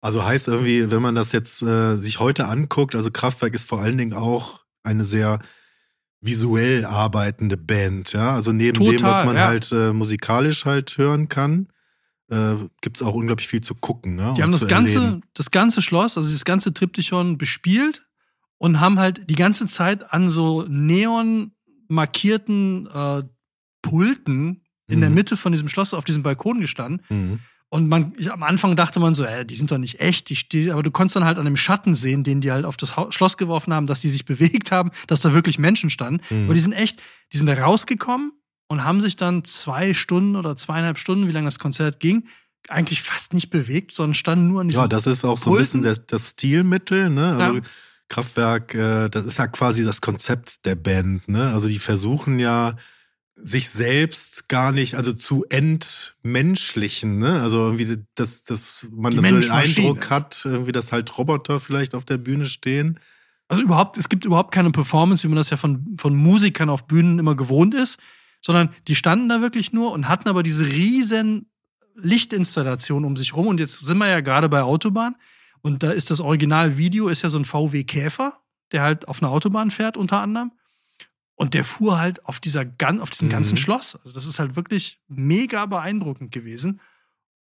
Also 0.00 0.24
heißt 0.24 0.48
irgendwie, 0.48 0.90
wenn 0.90 1.02
man 1.02 1.14
das 1.14 1.32
jetzt 1.32 1.62
äh, 1.62 1.96
sich 1.96 2.18
heute 2.18 2.46
anguckt, 2.46 2.94
also 2.94 3.10
Kraftwerk 3.10 3.54
ist 3.54 3.68
vor 3.68 3.80
allen 3.80 3.98
Dingen 3.98 4.14
auch 4.14 4.64
eine 4.82 5.04
sehr 5.04 5.38
visuell 6.20 6.84
arbeitende 6.84 7.56
Band, 7.56 8.12
ja. 8.12 8.34
Also 8.34 8.52
neben 8.52 8.84
dem, 8.84 8.96
Total, 8.96 9.10
was 9.10 9.24
man 9.24 9.36
ja. 9.36 9.46
halt 9.46 9.70
äh, 9.72 9.92
musikalisch 9.92 10.64
halt 10.64 10.96
hören 10.98 11.28
kann, 11.28 11.68
äh, 12.32 12.56
gibt 12.80 12.96
es 12.96 13.02
auch 13.02 13.14
unglaublich 13.14 13.46
viel 13.46 13.60
zu 13.60 13.74
gucken. 13.74 14.16
Ne? 14.16 14.34
Die 14.36 14.42
haben 14.42 14.52
das 14.52 14.66
ganze, 14.66 14.94
erleben. 14.96 15.22
das 15.34 15.50
ganze 15.50 15.82
Schloss, 15.82 16.16
also 16.16 16.32
das 16.32 16.44
ganze 16.44 16.72
Triptychon 16.72 17.36
bespielt 17.38 18.06
und 18.58 18.80
haben 18.80 18.98
halt 18.98 19.28
die 19.28 19.34
ganze 19.34 19.66
Zeit 19.66 20.12
an 20.12 20.28
so 20.28 20.64
neon 20.68 21.52
markierten 21.88 22.86
äh, 22.92 23.22
Pulten 23.82 24.62
in 24.88 25.00
der 25.00 25.10
Mhm. 25.10 25.14
Mitte 25.16 25.36
von 25.36 25.52
diesem 25.52 25.68
Schloss 25.68 25.94
auf 25.94 26.04
diesem 26.04 26.22
Balkon 26.22 26.60
gestanden. 26.60 27.02
Mhm. 27.08 27.38
Und 27.68 27.88
man, 27.88 28.12
ich, 28.18 28.30
am 28.30 28.42
Anfang 28.42 28.76
dachte 28.76 29.00
man 29.00 29.14
so, 29.14 29.24
äh, 29.24 29.46
die 29.46 29.54
sind 29.54 29.70
doch 29.70 29.78
nicht 29.78 30.00
echt, 30.00 30.28
die 30.28 30.36
stehen, 30.36 30.70
aber 30.70 30.82
du 30.82 30.90
konntest 30.90 31.16
dann 31.16 31.24
halt 31.24 31.38
an 31.38 31.46
dem 31.46 31.56
Schatten 31.56 31.94
sehen, 31.94 32.22
den 32.22 32.40
die 32.42 32.52
halt 32.52 32.66
auf 32.66 32.76
das 32.76 32.96
Hau- 32.96 33.10
Schloss 33.10 33.38
geworfen 33.38 33.72
haben, 33.72 33.86
dass 33.86 34.00
die 34.00 34.10
sich 34.10 34.24
bewegt 34.26 34.70
haben, 34.72 34.90
dass 35.06 35.22
da 35.22 35.32
wirklich 35.32 35.58
Menschen 35.58 35.88
standen. 35.88 36.20
Mhm. 36.34 36.44
Aber 36.44 36.54
die 36.54 36.60
sind 36.60 36.72
echt, 36.74 37.00
die 37.32 37.38
sind 37.38 37.46
da 37.46 37.54
rausgekommen 37.54 38.32
und 38.72 38.84
haben 38.84 39.02
sich 39.02 39.16
dann 39.16 39.44
zwei 39.44 39.92
Stunden 39.92 40.34
oder 40.34 40.56
zweieinhalb 40.56 40.96
Stunden, 40.96 41.28
wie 41.28 41.32
lange 41.32 41.46
das 41.46 41.58
Konzert 41.58 42.00
ging, 42.00 42.24
eigentlich 42.68 43.02
fast 43.02 43.34
nicht 43.34 43.50
bewegt, 43.50 43.92
sondern 43.92 44.14
standen 44.14 44.48
nur 44.48 44.62
an 44.62 44.68
diesem 44.68 44.80
Ja, 44.80 44.88
das 44.88 45.06
ist 45.06 45.26
auch 45.26 45.36
so 45.36 45.50
ein 45.50 45.58
bisschen 45.58 45.82
Pulten. 45.82 46.04
das, 46.06 46.30
Stilmittel, 46.30 47.10
ne? 47.10 47.36
Also 47.36 47.56
Ja. 47.56 47.62
Kraftwerk, 48.08 48.74
äh, 48.74 49.10
das 49.10 49.26
ist 49.26 49.38
ja 49.38 49.46
quasi 49.46 49.84
das 49.84 50.00
Konzept 50.00 50.64
der 50.64 50.74
Band, 50.74 51.28
ne? 51.28 51.52
Also 51.52 51.68
die 51.68 51.78
versuchen 51.78 52.38
ja 52.38 52.76
sich 53.36 53.68
selbst 53.68 54.48
gar 54.48 54.72
nicht, 54.72 54.94
also 54.94 55.12
zu 55.12 55.44
entmenschlichen, 55.50 57.18
ne? 57.18 57.42
Also 57.42 57.58
irgendwie, 57.58 57.98
dass, 58.14 58.42
dass 58.42 58.88
man 58.90 59.12
so 59.12 59.20
den. 59.20 59.50
Eindruck 59.50 60.08
hat, 60.08 60.42
irgendwie, 60.46 60.72
dass 60.72 60.92
halt 60.92 61.18
Roboter 61.18 61.60
vielleicht 61.60 61.94
auf 61.94 62.06
der 62.06 62.16
Bühne 62.16 62.46
stehen. 62.46 62.98
Also 63.48 63.62
überhaupt, 63.62 63.98
es 63.98 64.08
gibt 64.08 64.24
überhaupt 64.24 64.54
keine 64.54 64.70
Performance, 64.70 65.24
wie 65.24 65.28
man 65.28 65.36
das 65.36 65.50
ja 65.50 65.58
von, 65.58 65.94
von 65.98 66.16
Musikern 66.16 66.70
auf 66.70 66.86
Bühnen 66.86 67.18
immer 67.18 67.34
gewohnt 67.34 67.74
ist, 67.74 67.98
sondern 68.42 68.74
die 68.88 68.94
standen 68.94 69.30
da 69.30 69.40
wirklich 69.40 69.72
nur 69.72 69.92
und 69.92 70.08
hatten 70.08 70.28
aber 70.28 70.42
diese 70.42 70.66
riesen 70.66 71.46
Lichtinstallation 71.94 73.04
um 73.04 73.16
sich 73.16 73.34
rum. 73.34 73.46
Und 73.46 73.60
jetzt 73.60 73.78
sind 73.80 73.96
wir 73.98 74.08
ja 74.08 74.20
gerade 74.20 74.48
bei 74.50 74.62
Autobahn 74.62 75.16
und 75.62 75.82
da 75.82 75.90
ist 75.90 76.10
das 76.10 76.20
Originalvideo, 76.20 77.08
ist 77.08 77.22
ja 77.22 77.28
so 77.30 77.38
ein 77.38 77.44
VW 77.46 77.84
Käfer, 77.84 78.40
der 78.72 78.82
halt 78.82 79.08
auf 79.08 79.22
einer 79.22 79.30
Autobahn 79.32 79.70
fährt 79.70 79.96
unter 79.96 80.20
anderem. 80.20 80.52
Und 81.34 81.54
der 81.54 81.64
fuhr 81.64 81.98
halt 81.98 82.24
auf, 82.26 82.40
dieser, 82.40 82.64
auf 83.00 83.10
diesem 83.10 83.28
Mhm. 83.28 83.32
ganzen 83.32 83.56
Schloss. 83.56 83.96
Also 83.96 84.12
das 84.12 84.26
ist 84.26 84.38
halt 84.38 84.54
wirklich 84.54 85.00
mega 85.08 85.64
beeindruckend 85.66 86.30
gewesen. 86.30 86.80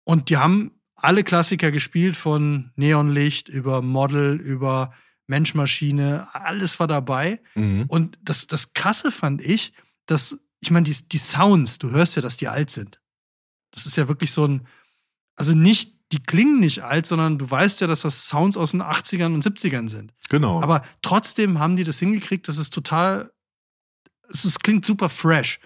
Und 0.04 0.30
die 0.30 0.38
haben 0.38 0.72
alle 0.96 1.24
Klassiker 1.24 1.72
gespielt, 1.72 2.18
von 2.18 2.72
Neonlicht 2.76 3.50
über 3.50 3.82
Model, 3.82 4.36
über 4.36 4.94
Mensch-Maschine, 5.28 6.28
alles 6.34 6.80
war 6.80 6.88
dabei. 6.88 7.40
Mhm. 7.56 7.86
Und 7.88 8.18
das, 8.22 8.48
das 8.48 8.74
Krasse 8.74 9.12
fand 9.12 9.42
ich, 9.42 9.74
dass, 10.06 10.38
ich 10.60 10.72
meine, 10.72 10.86
die, 10.86 10.96
die 11.08 11.18
Sounds, 11.18 11.78
du 11.78 11.92
hörst 11.92 12.16
ja, 12.16 12.22
dass 12.22 12.38
die 12.38 12.48
alt 12.48 12.70
sind. 12.70 13.00
Das 13.72 13.86
ist 13.86 13.98
ja 13.98 14.08
wirklich 14.08 14.32
so 14.32 14.46
ein, 14.46 14.68
also 15.36 15.54
nicht, 15.54 15.94
die 16.12 16.24
klingen 16.24 16.60
nicht 16.60 16.84
alt, 16.84 17.06
sondern 17.06 17.38
du 17.38 17.50
weißt 17.50 17.82
ja, 17.82 17.88
dass 17.88 18.02
das 18.02 18.28
Sounds 18.28 18.58
aus 18.58 18.72
den 18.72 18.82
80ern 18.82 19.34
und 19.34 19.46
70ern 19.46 19.90
sind. 19.90 20.14
Genau. 20.30 20.62
Aber 20.62 20.84
trotzdem 21.02 21.60
haben 21.60 21.76
die 21.76 21.84
das 21.84 22.00
hingekriegt, 22.00 22.48
dass 22.48 22.58
es 22.58 22.70
total, 22.70 23.32
es 24.30 24.46
ist, 24.46 24.64
klingt 24.64 24.86
super 24.86 25.10
fresh. 25.10 25.60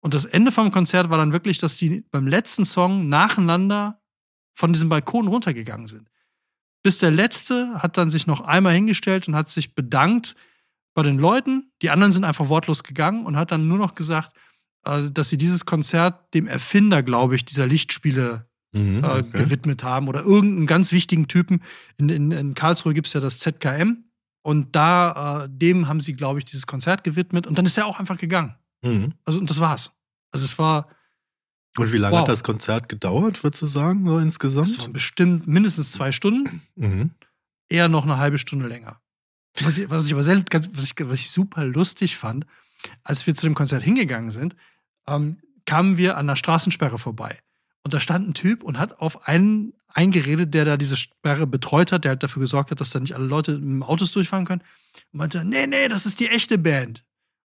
Und 0.00 0.14
das 0.14 0.24
Ende 0.24 0.52
vom 0.52 0.70
Konzert 0.70 1.10
war 1.10 1.18
dann 1.18 1.32
wirklich, 1.32 1.58
dass 1.58 1.76
die 1.76 2.02
beim 2.10 2.26
letzten 2.26 2.64
Song 2.64 3.08
nacheinander 3.08 4.00
von 4.54 4.72
diesem 4.72 4.88
Balkon 4.88 5.28
runtergegangen 5.28 5.86
sind. 5.86 6.08
Bis 6.82 6.98
der 6.98 7.10
letzte 7.10 7.74
hat 7.82 7.96
dann 7.96 8.10
sich 8.10 8.26
noch 8.26 8.40
einmal 8.40 8.74
hingestellt 8.74 9.26
und 9.28 9.34
hat 9.34 9.50
sich 9.50 9.74
bedankt 9.74 10.36
bei 10.98 11.04
den 11.04 11.18
Leuten. 11.18 11.70
Die 11.82 11.90
anderen 11.90 12.10
sind 12.12 12.24
einfach 12.24 12.48
wortlos 12.48 12.82
gegangen 12.82 13.24
und 13.24 13.36
hat 13.36 13.52
dann 13.52 13.68
nur 13.68 13.78
noch 13.78 13.94
gesagt, 13.94 14.36
äh, 14.84 15.10
dass 15.12 15.28
sie 15.28 15.38
dieses 15.38 15.64
Konzert 15.64 16.34
dem 16.34 16.48
Erfinder, 16.48 17.04
glaube 17.04 17.36
ich, 17.36 17.44
dieser 17.44 17.66
Lichtspiele 17.66 18.46
Mhm, 18.72 19.02
äh, 19.02 19.06
okay. 19.06 19.44
gewidmet 19.44 19.82
haben 19.82 20.08
oder 20.08 20.20
irgendeinen 20.22 20.66
ganz 20.66 20.92
wichtigen 20.92 21.26
Typen. 21.26 21.62
In, 21.96 22.10
in, 22.10 22.30
in 22.32 22.54
Karlsruhe 22.54 22.92
gibt 22.92 23.06
es 23.06 23.14
ja 23.14 23.20
das 23.20 23.38
ZKM 23.38 24.04
und 24.42 24.76
da, 24.76 25.44
äh, 25.44 25.48
dem 25.50 25.88
haben 25.88 26.00
sie, 26.00 26.12
glaube 26.14 26.38
ich, 26.40 26.44
dieses 26.44 26.66
Konzert 26.66 27.02
gewidmet 27.02 27.46
und 27.46 27.56
dann 27.56 27.64
ist 27.64 27.78
er 27.78 27.86
auch 27.86 27.98
einfach 27.98 28.18
gegangen. 28.18 28.56
Mhm. 28.82 29.14
Also, 29.24 29.38
und 29.38 29.48
das 29.48 29.60
war's. 29.60 29.92
Also, 30.32 30.44
es 30.44 30.58
war 30.58 30.88
Und 31.78 31.92
wie 31.94 31.96
lange 31.96 32.12
Wow. 32.16 32.20
hat 32.22 32.28
das 32.28 32.42
Konzert 32.44 32.88
gedauert, 32.90 33.42
würdest 33.42 33.62
du 33.62 33.66
sagen, 33.66 34.04
so 34.06 34.16
Das 34.16 34.24
insgesamt? 34.24 34.78
waren 34.82 34.92
bestimmt 34.92 35.46
mindestens 35.46 35.92
zwei 35.92 36.12
Stunden, 36.12 36.60
Mhm. 36.76 37.12
eher 37.70 37.88
noch 37.88 38.04
eine 38.04 38.18
halbe 38.18 38.36
Stunde 38.36 38.66
länger. 38.68 39.00
Was 39.60 39.78
ich, 39.78 39.90
was 39.90 40.06
ich 40.06 40.12
aber 40.12 40.22
sehr, 40.22 40.44
was 40.50 40.84
ich, 40.84 40.94
was 41.00 41.18
ich 41.18 41.30
super 41.30 41.64
lustig 41.64 42.16
fand, 42.16 42.46
als 43.02 43.26
wir 43.26 43.34
zu 43.34 43.46
dem 43.46 43.54
Konzert 43.54 43.82
hingegangen 43.82 44.30
sind, 44.30 44.54
ähm, 45.06 45.38
kamen 45.66 45.96
wir 45.96 46.16
an 46.16 46.26
der 46.26 46.36
Straßensperre 46.36 46.98
vorbei. 46.98 47.38
Und 47.82 47.94
da 47.94 48.00
stand 48.00 48.28
ein 48.28 48.34
Typ 48.34 48.62
und 48.62 48.78
hat 48.78 49.00
auf 49.00 49.26
einen 49.26 49.72
eingeredet, 49.88 50.54
der 50.54 50.64
da 50.64 50.76
diese 50.76 50.96
Sperre 50.96 51.46
betreut 51.46 51.92
hat, 51.92 52.04
der 52.04 52.10
halt 52.10 52.22
dafür 52.22 52.40
gesorgt 52.40 52.70
hat, 52.70 52.80
dass 52.80 52.90
da 52.90 53.00
nicht 53.00 53.14
alle 53.14 53.26
Leute 53.26 53.58
mit 53.58 53.88
Autos 53.88 54.12
durchfahren 54.12 54.44
können. 54.44 54.62
Und 55.12 55.18
meinte, 55.18 55.44
nee, 55.44 55.66
nee, 55.66 55.88
das 55.88 56.06
ist 56.06 56.20
die 56.20 56.28
echte 56.28 56.58
Band. 56.58 57.04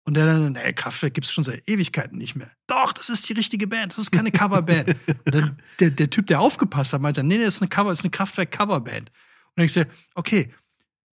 Und 0.03 0.15
der 0.15 0.25
dann, 0.25 0.53
nee, 0.53 0.73
Kraftwerk 0.73 1.13
gibt's 1.13 1.31
schon 1.31 1.43
seit 1.43 1.67
Ewigkeiten 1.69 2.17
nicht 2.17 2.35
mehr. 2.35 2.49
Doch, 2.65 2.91
das 2.91 3.09
ist 3.09 3.29
die 3.29 3.33
richtige 3.33 3.67
Band, 3.67 3.93
das 3.93 3.99
ist 3.99 4.11
keine 4.11 4.31
Coverband. 4.31 4.95
und 5.07 5.35
dann, 5.35 5.59
der, 5.79 5.91
der 5.91 6.09
Typ, 6.09 6.27
der 6.27 6.39
aufgepasst 6.39 6.93
hat, 6.93 7.01
meinte, 7.01 7.23
nee, 7.23 7.37
nee, 7.37 7.45
das 7.45 7.55
ist 7.55 7.61
eine 7.61 7.69
Cover, 7.69 7.89
das 7.89 7.99
ist 7.99 8.05
eine 8.05 8.11
Kraftwerk-Coverband. 8.11 9.09
Und 9.09 9.57
dann 9.57 9.65
ich 9.65 9.73
so, 9.73 9.83
okay, 10.15 10.53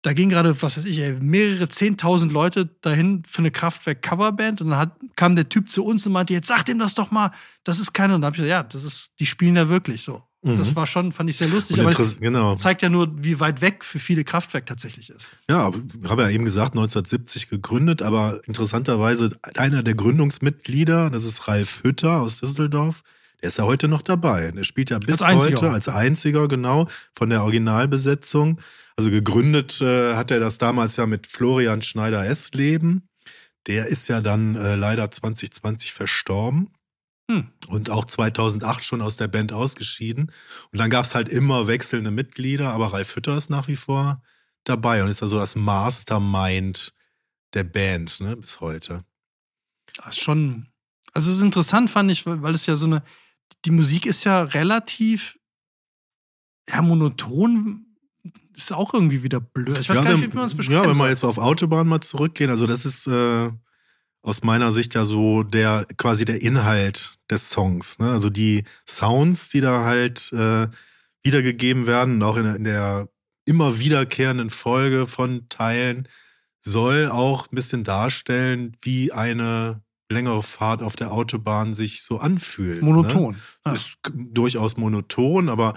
da 0.03 0.13
gingen 0.13 0.29
gerade, 0.29 0.61
was 0.61 0.77
weiß 0.77 0.85
ich, 0.85 0.99
ey, 0.99 1.13
mehrere 1.19 1.67
zehntausend 1.67 2.31
Leute 2.31 2.67
dahin 2.81 3.23
für 3.25 3.39
eine 3.39 3.51
Kraftwerk-Coverband 3.51 4.61
und 4.61 4.69
dann 4.69 4.79
hat, 4.79 4.91
kam 5.15 5.35
der 5.35 5.49
Typ 5.49 5.69
zu 5.69 5.83
uns 5.83 6.05
und 6.05 6.13
meinte, 6.13 6.33
jetzt 6.33 6.47
sag 6.47 6.63
dem 6.63 6.79
das 6.79 6.93
doch 6.95 7.11
mal, 7.11 7.31
das 7.63 7.79
ist 7.79 7.93
keine. 7.93 8.15
Und 8.15 8.21
dann 8.21 8.27
hab 8.27 8.33
ich 8.35 8.43
gesagt, 8.43 8.49
ja, 8.49 8.63
das 8.63 8.83
ist, 8.83 9.13
die 9.19 9.25
spielen 9.25 9.55
da 9.55 9.69
wirklich 9.69 10.03
so. 10.03 10.23
Mhm. 10.43 10.55
Das 10.55 10.75
war 10.75 10.85
schon, 10.85 11.11
fand 11.11 11.29
ich 11.29 11.37
sehr 11.37 11.47
lustig, 11.47 11.79
aber 11.79 11.91
genau. 12.19 12.55
zeigt 12.55 12.83
ja 12.83 12.89
nur, 12.89 13.11
wie 13.23 13.39
weit 13.39 13.61
weg 13.61 13.83
für 13.83 13.99
viele 13.99 14.23
Kraftwerk 14.23 14.67
tatsächlich 14.67 15.09
ist. 15.09 15.31
Ja, 15.49 15.71
ich 16.03 16.09
habe 16.09 16.21
ja 16.21 16.29
eben 16.29 16.45
gesagt, 16.45 16.73
1970 16.73 17.49
gegründet, 17.49 18.01
aber 18.03 18.39
interessanterweise 18.45 19.37
einer 19.55 19.81
der 19.81 19.95
Gründungsmitglieder, 19.95 21.09
das 21.09 21.23
ist 21.23 21.47
Ralf 21.47 21.81
Hütter 21.83 22.21
aus 22.21 22.39
Düsseldorf, 22.39 23.03
der 23.41 23.47
ist 23.47 23.57
ja 23.57 23.65
heute 23.65 23.87
noch 23.87 24.01
dabei. 24.01 24.51
Der 24.51 24.63
spielt 24.63 24.89
ja 24.89 24.99
bis 24.99 25.21
Als 25.21 25.43
heute 25.43 25.69
als 25.69 25.87
einziger, 25.87 26.47
genau, 26.47 26.87
von 27.15 27.29
der 27.29 27.43
Originalbesetzung. 27.43 28.59
Also 28.97 29.11
gegründet 29.11 29.79
äh, 29.79 30.15
hat 30.15 30.31
er 30.31 30.39
das 30.39 30.57
damals 30.57 30.95
ja 30.97 31.05
mit 31.05 31.27
Florian 31.27 31.83
Schneider-Essleben. 31.83 33.07
Der 33.67 33.85
ist 33.87 34.07
ja 34.07 34.21
dann 34.21 34.55
äh, 34.55 34.75
leider 34.75 35.09
2020 35.11 35.93
verstorben. 35.93 36.71
Hm. 37.29 37.49
Und 37.67 37.89
auch 37.89 38.05
2008 38.05 38.83
schon 38.83 39.01
aus 39.01 39.17
der 39.17 39.27
Band 39.27 39.53
ausgeschieden. 39.53 40.31
Und 40.71 40.79
dann 40.79 40.89
gab 40.89 41.05
es 41.05 41.13
halt 41.13 41.29
immer 41.29 41.67
wechselnde 41.67 42.09
Mitglieder, 42.09 42.71
aber 42.71 42.93
Ralf 42.93 43.15
Hütter 43.15 43.37
ist 43.37 43.49
nach 43.49 43.67
wie 43.67 43.75
vor 43.75 44.23
dabei 44.63 45.03
und 45.03 45.09
ist 45.09 45.21
also 45.21 45.37
das 45.37 45.55
Mastermind 45.55 46.93
der 47.53 47.63
Band, 47.63 48.19
ne, 48.19 48.35
bis 48.35 48.61
heute. 48.61 49.05
Das 49.97 50.15
ist 50.15 50.19
schon, 50.19 50.67
also 51.13 51.29
es 51.29 51.37
ist 51.37 51.43
interessant, 51.43 51.89
fand 51.89 52.11
ich, 52.11 52.25
weil, 52.25 52.41
weil 52.41 52.55
es 52.55 52.65
ja 52.65 52.75
so 52.75 52.85
eine, 52.85 53.03
die 53.65 53.71
Musik 53.71 54.05
ist 54.05 54.23
ja 54.23 54.41
relativ, 54.41 55.37
ja, 56.69 56.81
monoton, 56.81 57.86
ist 58.57 58.73
auch 58.73 58.93
irgendwie 58.93 59.23
wieder 59.23 59.39
blöd. 59.39 59.77
Ich 59.79 59.87
weiß 59.89 59.97
ja, 59.97 60.03
gar 60.03 60.11
nicht, 60.13 60.23
wenn- 60.23 60.33
wie 60.33 60.35
man 60.37 60.45
es 60.47 60.55
beschreiben 60.55 60.83
Ja, 60.83 60.89
wenn 60.89 60.97
wir 60.97 61.09
jetzt 61.09 61.23
auf 61.23 61.37
Autobahn 61.37 61.87
mal 61.87 62.01
zurückgehen, 62.01 62.49
also 62.49 62.67
das 62.67 62.85
ist 62.85 63.07
äh, 63.07 63.49
aus 64.23 64.43
meiner 64.43 64.71
Sicht 64.71 64.93
ja 64.95 65.05
so 65.05 65.43
der 65.43 65.85
quasi 65.97 66.25
der 66.25 66.41
Inhalt 66.41 67.17
des 67.29 67.49
Songs. 67.49 67.99
Ne? 67.99 68.11
Also 68.11 68.29
die 68.29 68.63
Sounds, 68.87 69.49
die 69.49 69.61
da 69.61 69.85
halt 69.85 70.33
äh, 70.33 70.67
wiedergegeben 71.23 71.85
werden, 71.85 72.15
und 72.15 72.23
auch 72.23 72.37
in 72.37 72.43
der, 72.43 72.55
in 72.55 72.63
der 72.65 73.09
immer 73.45 73.79
wiederkehrenden 73.79 74.49
Folge 74.49 75.07
von 75.07 75.47
Teilen, 75.49 76.07
soll 76.61 77.09
auch 77.09 77.47
ein 77.51 77.55
bisschen 77.55 77.83
darstellen, 77.85 78.75
wie 78.81 79.11
eine 79.13 79.81
längere 80.09 80.41
Fahrt 80.43 80.81
auf 80.81 80.95
der 80.95 81.11
Autobahn 81.11 81.73
sich 81.73 82.01
so 82.01 82.17
anfühlt. 82.19 82.81
Ne? 82.81 82.85
Monoton. 82.85 83.37
Ja. 83.65 83.73
Ist 83.73 83.99
durchaus 84.13 84.77
monoton, 84.77 85.47
aber 85.49 85.75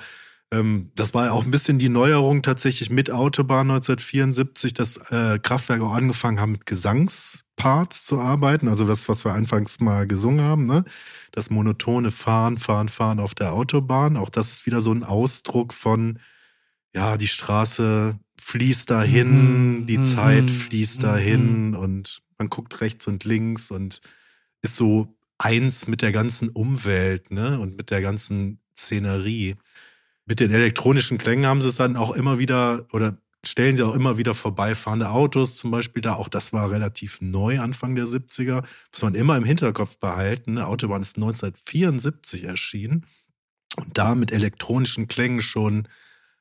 ähm, 0.52 0.90
das 0.96 1.14
war 1.14 1.26
ja 1.26 1.32
auch 1.32 1.44
ein 1.44 1.50
bisschen 1.50 1.78
die 1.78 1.88
Neuerung 1.88 2.42
tatsächlich 2.42 2.90
mit 2.90 3.10
Autobahn 3.10 3.70
1974, 3.70 4.74
dass 4.74 4.96
äh, 4.96 5.38
Kraftwerke 5.40 5.84
auch 5.84 5.94
angefangen 5.94 6.40
haben, 6.40 6.52
mit 6.52 6.66
Gesangsparts 6.66 8.04
zu 8.04 8.18
arbeiten. 8.18 8.66
Also 8.66 8.84
das, 8.86 9.08
was 9.08 9.24
wir 9.24 9.32
anfangs 9.32 9.78
mal 9.80 10.06
gesungen 10.06 10.44
haben, 10.44 10.64
ne? 10.64 10.84
Das 11.30 11.50
monotone 11.50 12.10
Fahren, 12.10 12.58
Fahren, 12.58 12.88
Fahren 12.88 13.20
auf 13.20 13.34
der 13.36 13.52
Autobahn. 13.52 14.16
Auch 14.16 14.30
das 14.30 14.50
ist 14.50 14.66
wieder 14.66 14.80
so 14.80 14.92
ein 14.92 15.04
Ausdruck 15.04 15.72
von, 15.72 16.18
ja, 16.92 17.16
die 17.16 17.28
Straße 17.28 18.18
fließt 18.40 18.90
dahin, 18.90 19.80
Mhm, 19.80 19.86
die 19.86 19.98
mhm, 19.98 20.04
Zeit 20.04 20.50
fließt 20.50 20.98
mhm. 20.98 21.02
dahin 21.02 21.74
und 21.76 22.22
man 22.38 22.48
guckt 22.48 22.80
rechts 22.80 23.06
und 23.06 23.24
links 23.24 23.70
und 23.70 24.00
ist 24.62 24.74
so 24.74 25.14
eins 25.38 25.86
mit 25.86 26.02
der 26.02 26.10
ganzen 26.10 26.48
Umwelt, 26.48 27.30
ne? 27.30 27.60
Und 27.60 27.76
mit 27.76 27.90
der 27.90 28.02
ganzen 28.02 28.58
Szenerie. 28.76 29.56
Mit 30.30 30.38
den 30.38 30.52
elektronischen 30.52 31.18
Klängen 31.18 31.44
haben 31.44 31.60
sie 31.60 31.70
es 31.70 31.74
dann 31.74 31.96
auch 31.96 32.12
immer 32.12 32.38
wieder 32.38 32.86
oder 32.92 33.18
stellen 33.44 33.76
sie 33.76 33.82
auch 33.82 33.96
immer 33.96 34.16
wieder 34.16 34.32
vorbeifahrende 34.32 35.10
Autos, 35.10 35.56
zum 35.56 35.72
Beispiel 35.72 36.02
da. 36.02 36.14
Auch 36.14 36.28
das 36.28 36.52
war 36.52 36.70
relativ 36.70 37.20
neu, 37.20 37.58
Anfang 37.58 37.96
der 37.96 38.04
70er. 38.04 38.62
Muss 38.92 39.02
man 39.02 39.16
immer 39.16 39.36
im 39.36 39.42
Hinterkopf 39.42 39.96
behalten. 39.96 40.54
Ne? 40.54 40.68
Autobahn 40.68 41.02
ist 41.02 41.16
1974 41.16 42.44
erschienen 42.44 43.06
und 43.74 43.98
da 43.98 44.14
mit 44.14 44.30
elektronischen 44.30 45.08
Klängen 45.08 45.42
schon 45.42 45.88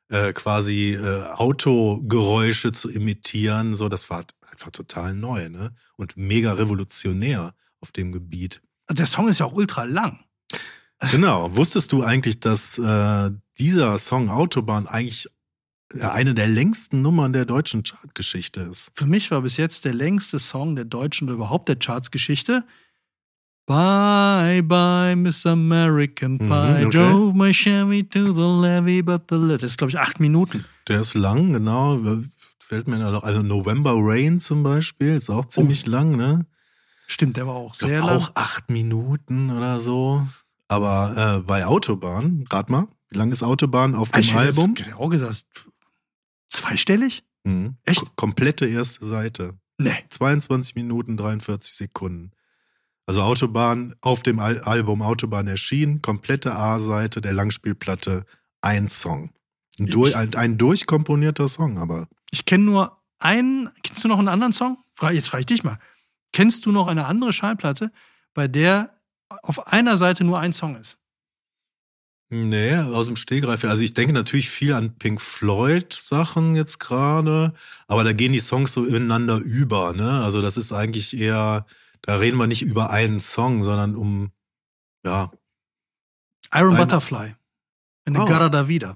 äh, 0.10 0.34
quasi 0.34 0.94
äh, 0.94 1.24
Autogeräusche 1.24 2.72
zu 2.72 2.92
imitieren, 2.92 3.74
so 3.74 3.90
das 3.90 4.12
war 4.12 4.24
einfach 4.52 4.70
total 4.70 5.16
neu, 5.16 5.50
ne? 5.50 5.74
Und 5.96 6.16
mega 6.16 6.54
revolutionär 6.54 7.56
auf 7.82 7.92
dem 7.92 8.12
Gebiet. 8.12 8.62
Der 8.88 9.08
Song 9.08 9.28
ist 9.30 9.40
ja 9.40 9.48
auch 9.48 9.54
ultra 9.54 9.84
lang. 9.86 10.20
Genau. 11.12 11.56
Wusstest 11.56 11.92
du 11.92 12.04
eigentlich, 12.04 12.40
dass 12.40 12.78
äh, 12.78 13.32
dieser 13.58 13.98
Song 13.98 14.30
Autobahn 14.30 14.88
eigentlich 14.88 15.28
äh, 15.94 16.02
eine 16.02 16.34
der 16.34 16.48
längsten 16.48 17.02
Nummern 17.02 17.34
der 17.34 17.46
deutschen 17.46 17.84
Chartgeschichte 17.84 18.62
ist? 18.62 18.92
Für 18.96 19.06
mich 19.06 19.32
war 19.32 19.42
bis 19.42 19.58
jetzt 19.58 19.86
der 19.86 19.94
längste 19.94 20.40
Song 20.40 20.76
der 20.76 20.86
deutschen 20.86 21.28
oder 21.28 21.36
überhaupt 21.36 21.70
der 21.70 21.78
Charts-Geschichte. 21.78 22.64
Bye, 23.66 24.64
bye, 24.64 25.16
Miss 25.16 25.46
American 25.46 26.40
Pie. 26.40 26.46
Mhm, 26.46 26.88
okay. 26.88 26.90
Drove 26.90 27.38
my 27.38 27.52
Chevy 27.54 28.04
to 28.04 28.34
the 28.34 28.62
levee, 28.68 29.02
but 29.04 29.24
the 29.30 29.36
lit. 29.36 29.62
Das 29.62 29.72
ist, 29.72 29.78
glaube 29.78 29.92
ich, 29.92 30.00
acht 30.00 30.20
Minuten. 30.20 30.66
Der 30.88 31.02
ist 31.02 31.14
lang, 31.14 31.54
genau. 31.54 32.00
Fällt 32.58 32.88
mir 32.88 32.98
noch, 32.98 33.24
also 33.24 33.44
November 33.44 33.94
Rain 33.96 34.40
zum 34.40 34.64
Beispiel, 34.64 35.16
ist 35.16 35.30
auch 35.30 35.46
ziemlich 35.46 35.86
lang, 35.86 36.18
ne? 36.18 36.46
Stimmt, 37.06 37.38
der 37.38 37.46
war 37.48 37.56
auch 37.56 37.74
Ich 37.74 37.80
glaub, 37.80 37.90
sehr 37.90 38.00
lang. 38.00 38.10
auch 38.10 38.32
acht 38.36 38.70
Minuten 38.72 39.52
oder 39.52 39.80
so. 39.80 40.28
Aber 40.70 41.38
äh, 41.40 41.42
bei 41.42 41.66
Autobahn, 41.66 42.46
rat 42.50 42.70
mal, 42.70 42.88
wie 43.10 43.18
lang 43.18 43.32
ist 43.32 43.44
Autobahn 43.44 43.96
auf 43.96 44.12
dem 44.12 44.22
Ich 44.22 44.34
Album? 44.34 44.76
jetzt 44.78 44.94
auch 44.94 45.10
gesagt, 45.10 45.46
zweistellig? 46.50 47.24
Mhm. 47.44 47.76
Echt? 47.86 48.02
K- 48.02 48.12
Komplette 48.16 48.66
erste 48.68 49.06
Seite. 49.06 49.58
Nee. 49.78 49.92
22 50.10 50.76
Minuten 50.76 51.18
43 51.18 51.74
Sekunden. 51.74 52.32
Also 53.06 53.24
Autobahn 53.24 53.96
auf 54.02 54.22
dem 54.24 54.40
Al 54.40 54.60
Album 54.60 55.02
Autobahn 55.02 55.48
erschienen, 55.48 56.02
komplette 56.02 56.54
A-Seite 56.54 57.22
der 57.22 57.34
Langspielplatte, 57.34 58.26
ein 58.62 58.88
Song. 58.90 59.32
Ein, 59.80 59.86
Ich- 59.88 59.92
durch, 59.92 60.16
ein, 60.16 60.36
ein 60.36 60.58
durchkomponierter 60.58 61.48
Song, 61.48 61.78
aber 61.80 62.08
Ich 62.32 62.46
kenne 62.46 62.66
nur 62.66 62.98
einen. 63.20 63.70
Kennst 63.84 64.04
du 64.04 64.08
noch 64.08 64.20
einen 64.20 64.28
anderen 64.28 64.54
Song? 64.54 64.78
Jetzt 65.12 65.30
frage 65.30 65.42
ich 65.42 65.46
dich 65.48 65.64
mal. 65.64 65.80
Kennst 66.34 66.66
du 66.66 66.72
noch 66.72 66.88
eine 66.88 67.06
andere 67.06 67.34
Schallplatte, 67.34 67.92
bei 68.36 68.48
der 68.48 68.99
auf 69.44 69.68
einer 69.68 69.98
Seite 69.98 70.24
nur 70.24 70.40
ein 70.40 70.54
Song 70.54 70.76
ist? 70.76 70.98
nee, 72.32 72.76
aus 72.76 73.08
dem 73.08 73.16
Stehgreif. 73.16 73.64
Also 73.66 73.82
ich 73.84 73.96
denke 73.96 74.14
natürlich 74.14 74.52
viel 74.52 74.74
an 74.74 74.96
Pink 75.00 75.20
Floyd 75.20 75.92
Sachen 75.94 76.56
jetzt 76.56 76.80
gerade, 76.80 77.54
aber 77.88 78.04
da 78.04 78.14
gehen 78.14 78.34
die 78.34 78.40
Songs 78.40 78.72
so 78.72 78.86
ineinander 78.86 79.38
über, 79.38 79.94
ne? 79.94 80.24
Also 80.24 80.40
das 80.42 80.56
ist 80.56 80.72
eigentlich 80.72 81.18
eher, 81.18 81.66
da 82.04 82.16
reden 82.18 82.38
wir 82.38 82.46
nicht 82.46 82.62
über 82.62 82.92
einen 82.92 83.20
Song, 83.20 83.64
sondern 83.64 83.96
um, 83.96 84.32
ja, 85.04 85.32
Iron 86.54 86.78
Butterfly. 86.78 87.36
Eine 88.06 88.22
Oh. 88.22 88.26
Gara 88.26 88.50
da 88.50 88.68
wieder. 88.68 88.96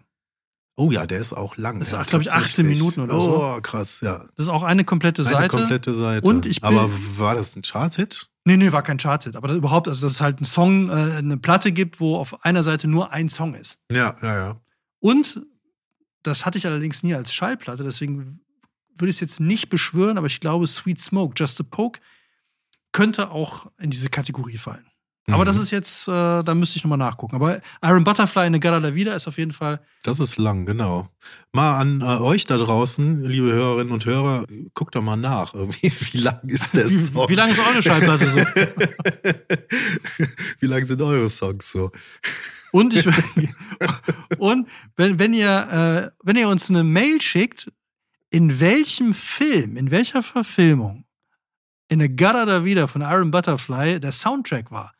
Oh 0.75 0.91
ja, 0.91 1.05
der 1.07 1.19
ist 1.19 1.33
auch 1.33 1.57
lang. 1.57 1.79
Das 1.79 1.87
ist, 1.89 1.93
ja, 1.93 2.03
glaub 2.03 2.21
ich, 2.21 2.31
18 2.31 2.41
tatsächlich. 2.43 2.77
Minuten 2.79 3.01
oder 3.01 3.19
so. 3.19 3.43
Oh, 3.43 3.61
krass, 3.61 4.01
ja. 4.01 4.17
Das 4.19 4.31
ist 4.37 4.47
auch 4.49 4.63
eine 4.63 4.83
komplette 4.83 5.21
Eine 5.23 5.31
Seite. 5.31 5.47
komplette 5.49 5.93
Seite. 5.95 6.27
Und 6.27 6.45
ich 6.47 6.61
bin- 6.61 6.67
Aber 6.69 6.89
war 7.17 7.33
das 7.35 7.55
ein 7.55 7.61
Chart-Hit? 7.63 8.29
Nee, 8.45 8.57
nee, 8.57 8.71
war 8.71 8.83
kein 8.83 8.97
Charthit. 8.97 9.35
Aber 9.35 9.51
überhaupt, 9.53 9.87
also 9.87 10.05
dass 10.05 10.13
es 10.13 10.21
halt 10.21 10.37
einen 10.37 10.45
Song, 10.45 10.89
äh, 10.89 11.17
eine 11.17 11.37
Platte 11.37 11.71
gibt, 11.71 11.99
wo 11.99 12.17
auf 12.17 12.43
einer 12.43 12.63
Seite 12.63 12.87
nur 12.87 13.11
ein 13.11 13.29
Song 13.29 13.53
ist. 13.53 13.81
Ja, 13.89 14.15
ja, 14.21 14.35
ja. 14.35 14.61
Und 14.99 15.45
das 16.23 16.45
hatte 16.45 16.57
ich 16.57 16.65
allerdings 16.65 17.03
nie 17.03 17.13
als 17.13 17.33
Schallplatte, 17.33 17.83
deswegen 17.83 18.41
würde 18.97 19.09
ich 19.09 19.17
es 19.17 19.21
jetzt 19.21 19.39
nicht 19.39 19.69
beschwören, 19.69 20.17
aber 20.17 20.27
ich 20.27 20.39
glaube, 20.39 20.67
Sweet 20.67 20.99
Smoke, 20.99 21.33
Just 21.37 21.59
a 21.59 21.63
Poke, 21.63 21.99
könnte 22.91 23.31
auch 23.31 23.71
in 23.79 23.89
diese 23.89 24.09
Kategorie 24.09 24.57
fallen. 24.57 24.85
Aber 25.27 25.43
Mhm. 25.43 25.45
das 25.45 25.57
ist 25.57 25.71
jetzt, 25.71 26.07
äh, 26.09 26.43
da 26.43 26.53
müsste 26.53 26.77
ich 26.77 26.83
nochmal 26.83 26.97
nachgucken. 26.97 27.35
Aber 27.35 27.61
Iron 27.81 28.03
Butterfly 28.03 28.47
in 28.47 28.53
the 28.53 28.59
Gala 28.59 28.81
da 28.81 28.93
Vida 28.93 29.15
ist 29.15 29.25
auf 29.27 29.37
jeden 29.37 29.53
Fall. 29.53 29.79
Das 30.03 30.19
ist 30.19 30.37
lang, 30.37 30.65
genau. 30.65 31.07
Mal 31.53 31.77
an 31.77 32.01
äh, 32.01 32.05
euch 32.05 32.45
da 32.45 32.57
draußen, 32.57 33.23
liebe 33.23 33.53
Hörerinnen 33.53 33.93
und 33.93 34.05
Hörer, 34.05 34.45
guckt 34.73 34.95
doch 34.95 35.01
mal 35.01 35.15
nach. 35.15 35.53
Irgendwie, 35.53 35.91
wie 36.11 36.17
lang 36.17 36.41
ist 36.49 36.73
der 36.73 36.87
Wie, 36.87 36.89
Song? 36.97 37.29
wie 37.29 37.35
lang 37.35 37.49
ist 37.51 37.59
eure 37.59 37.81
Schallplatte 37.81 38.27
so? 38.27 38.39
wie 40.59 40.65
lang 40.67 40.83
sind 40.83 41.01
eure 41.01 41.29
Songs 41.29 41.71
so? 41.71 41.91
Und 42.71 42.93
ich 42.93 43.07
und 44.39 44.67
wenn, 44.97 45.19
wenn 45.19 45.33
ihr 45.33 46.11
äh, 46.11 46.17
wenn 46.23 46.35
ihr 46.35 46.49
uns 46.49 46.69
eine 46.69 46.83
Mail 46.83 47.21
schickt, 47.21 47.71
in 48.29 48.59
welchem 48.59 49.13
Film, 49.13 49.77
in 49.77 49.89
welcher 49.91 50.21
Verfilmung 50.23 51.05
in 51.89 52.01
A 52.01 52.07
Gada 52.07 52.45
da 52.45 52.65
Vida 52.65 52.87
von 52.87 53.01
Iron 53.03 53.29
Butterfly 53.31 53.99
der 53.99 54.11
Soundtrack 54.11 54.71
war, 54.71 54.93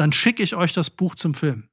dann 0.00 0.12
schicke 0.12 0.42
ich 0.42 0.56
euch 0.56 0.72
das 0.72 0.88
Buch 0.88 1.14
zum 1.14 1.34
Film. 1.34 1.68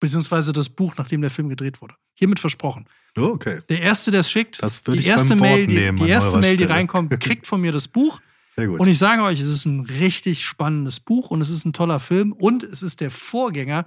Beziehungsweise 0.00 0.52
das 0.52 0.68
Buch, 0.68 0.94
nachdem 0.96 1.20
der 1.20 1.30
Film 1.30 1.48
gedreht 1.48 1.82
wurde. 1.82 1.94
Hiermit 2.14 2.40
versprochen. 2.40 2.86
Oh, 3.16 3.22
okay. 3.22 3.60
Der 3.68 3.80
erste, 3.80 4.10
der 4.10 4.20
es 4.20 4.30
schickt, 4.30 4.62
Das 4.62 4.82
die 4.82 4.98
ich 4.98 5.06
erste 5.06 5.36
Mail, 5.36 5.66
die, 5.66 5.74
nehmen 5.74 5.98
die 5.98 6.08
erste 6.08 6.38
Mail, 6.38 6.56
die 6.56 6.64
reinkommt, 6.64 7.10
kriegt 7.20 7.46
von 7.46 7.60
mir 7.60 7.72
das 7.72 7.88
Buch. 7.88 8.20
Sehr 8.54 8.66
gut. 8.68 8.80
Und 8.80 8.88
ich 8.88 8.98
sage 8.98 9.22
euch, 9.22 9.40
es 9.40 9.48
ist 9.48 9.64
ein 9.64 9.80
richtig 9.80 10.44
spannendes 10.44 11.00
Buch 11.00 11.30
und 11.30 11.40
es 11.40 11.50
ist 11.50 11.64
ein 11.64 11.72
toller 11.72 12.00
Film 12.00 12.32
und 12.32 12.62
es 12.62 12.82
ist 12.82 13.00
der 13.00 13.10
Vorgänger 13.10 13.86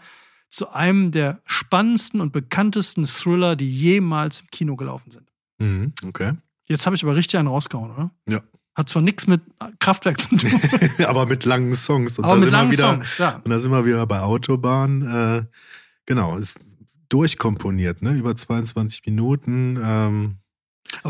zu 0.50 0.72
einem 0.72 1.12
der 1.12 1.42
spannendsten 1.46 2.22
und 2.22 2.32
bekanntesten 2.32 3.06
Thriller, 3.06 3.56
die 3.56 3.70
jemals 3.70 4.42
im 4.42 4.48
Kino 4.52 4.76
gelaufen 4.76 5.12
sind. 5.12 5.32
mhm, 5.60 5.94
okay. 6.06 6.34
Jetzt 6.68 6.86
habe 6.86 6.96
ich 6.96 7.04
aber 7.04 7.16
richtig 7.16 7.38
einen 7.38 7.48
rausgehauen, 7.48 7.92
oder? 7.92 8.12
Ja. 8.28 8.42
Hat 8.76 8.90
zwar 8.90 9.02
nichts 9.02 9.26
mit 9.26 9.42
Kraftwerk 9.80 10.20
zu 10.20 10.36
tun, 10.36 10.52
aber 11.06 11.26
mit 11.26 11.46
langen 11.46 11.74
Songs. 11.74 12.20
Und 12.20 12.26
aber 12.26 12.34
da 12.34 12.40
mit 12.40 12.46
sind 12.46 12.54
wir 12.54 12.58
langen 12.58 12.72
wieder, 12.72 12.88
Songs, 12.94 13.18
ja. 13.18 13.42
Und 13.44 13.50
da 13.50 13.60
sind 13.60 13.72
wir 13.72 13.86
wieder 13.86 14.06
bei 14.06 14.20
Autobahn. 14.20 15.02
Äh, 15.02 15.44
genau, 16.06 16.38
ist 16.38 16.60
durchkomponiert, 17.10 18.02
ne? 18.02 18.12
Über 18.12 18.36
22 18.36 19.06
Minuten. 19.06 19.80
Ähm, 19.82 20.38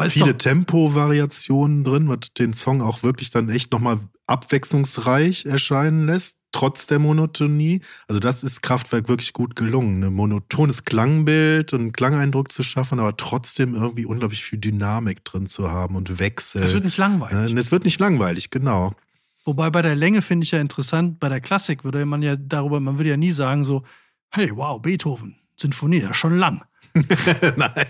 viele 0.07 0.37
Tempo-Variationen 0.37 1.83
drin, 1.83 2.07
was 2.07 2.19
den 2.37 2.53
Song 2.53 2.81
auch 2.81 3.03
wirklich 3.03 3.31
dann 3.31 3.49
echt 3.49 3.71
nochmal 3.71 3.99
abwechslungsreich 4.27 5.45
erscheinen 5.45 6.05
lässt, 6.05 6.37
trotz 6.55 6.87
der 6.87 6.99
Monotonie. 6.99 7.81
Also 8.07 8.21
das 8.21 8.41
ist 8.41 8.61
Kraftwerk 8.61 9.09
wirklich 9.09 9.33
gut 9.33 9.57
gelungen, 9.57 10.01
ein 10.01 10.13
monotones 10.13 10.85
Klangbild 10.85 11.73
und 11.73 11.91
Klangeindruck 11.91 12.49
zu 12.49 12.63
schaffen, 12.63 13.01
aber 13.01 13.17
trotzdem 13.17 13.75
irgendwie 13.75 14.05
unglaublich 14.05 14.41
viel 14.41 14.59
Dynamik 14.59 15.25
drin 15.25 15.47
zu 15.47 15.69
haben 15.69 15.97
und 15.97 16.17
Wechsel. 16.17 16.63
es 16.63 16.73
wird 16.73 16.85
nicht 16.85 16.95
langweilig. 16.95 17.53
Ne? 17.53 17.59
Es 17.59 17.73
wird 17.73 17.83
nicht 17.83 17.99
langweilig, 17.99 18.51
genau. 18.51 18.95
Wobei 19.43 19.69
bei 19.69 19.81
der 19.81 19.95
Länge 19.95 20.21
finde 20.21 20.45
ich 20.45 20.51
ja 20.51 20.61
interessant, 20.61 21.19
bei 21.19 21.27
der 21.27 21.41
Klassik 21.41 21.83
würde 21.83 22.05
man 22.05 22.23
ja 22.23 22.37
darüber, 22.37 22.79
man 22.79 22.97
würde 22.97 23.09
ja 23.09 23.17
nie 23.17 23.31
sagen 23.31 23.65
so, 23.65 23.83
hey, 24.29 24.49
wow, 24.55 24.81
Beethoven, 24.81 25.35
Sinfonie, 25.57 25.97
ist 25.97 26.15
schon 26.15 26.37
lang. 26.37 26.63
Nein. 26.93 27.85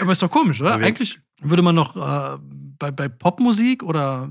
Aber 0.00 0.10
ist 0.10 0.22
doch 0.22 0.30
komisch, 0.30 0.60
oder? 0.60 0.74
Eigentlich 0.74 1.20
würde 1.40 1.62
man 1.62 1.76
noch 1.76 1.94
äh, 1.94 2.38
bei, 2.80 2.90
bei 2.90 3.08
Popmusik 3.08 3.84
oder 3.84 4.28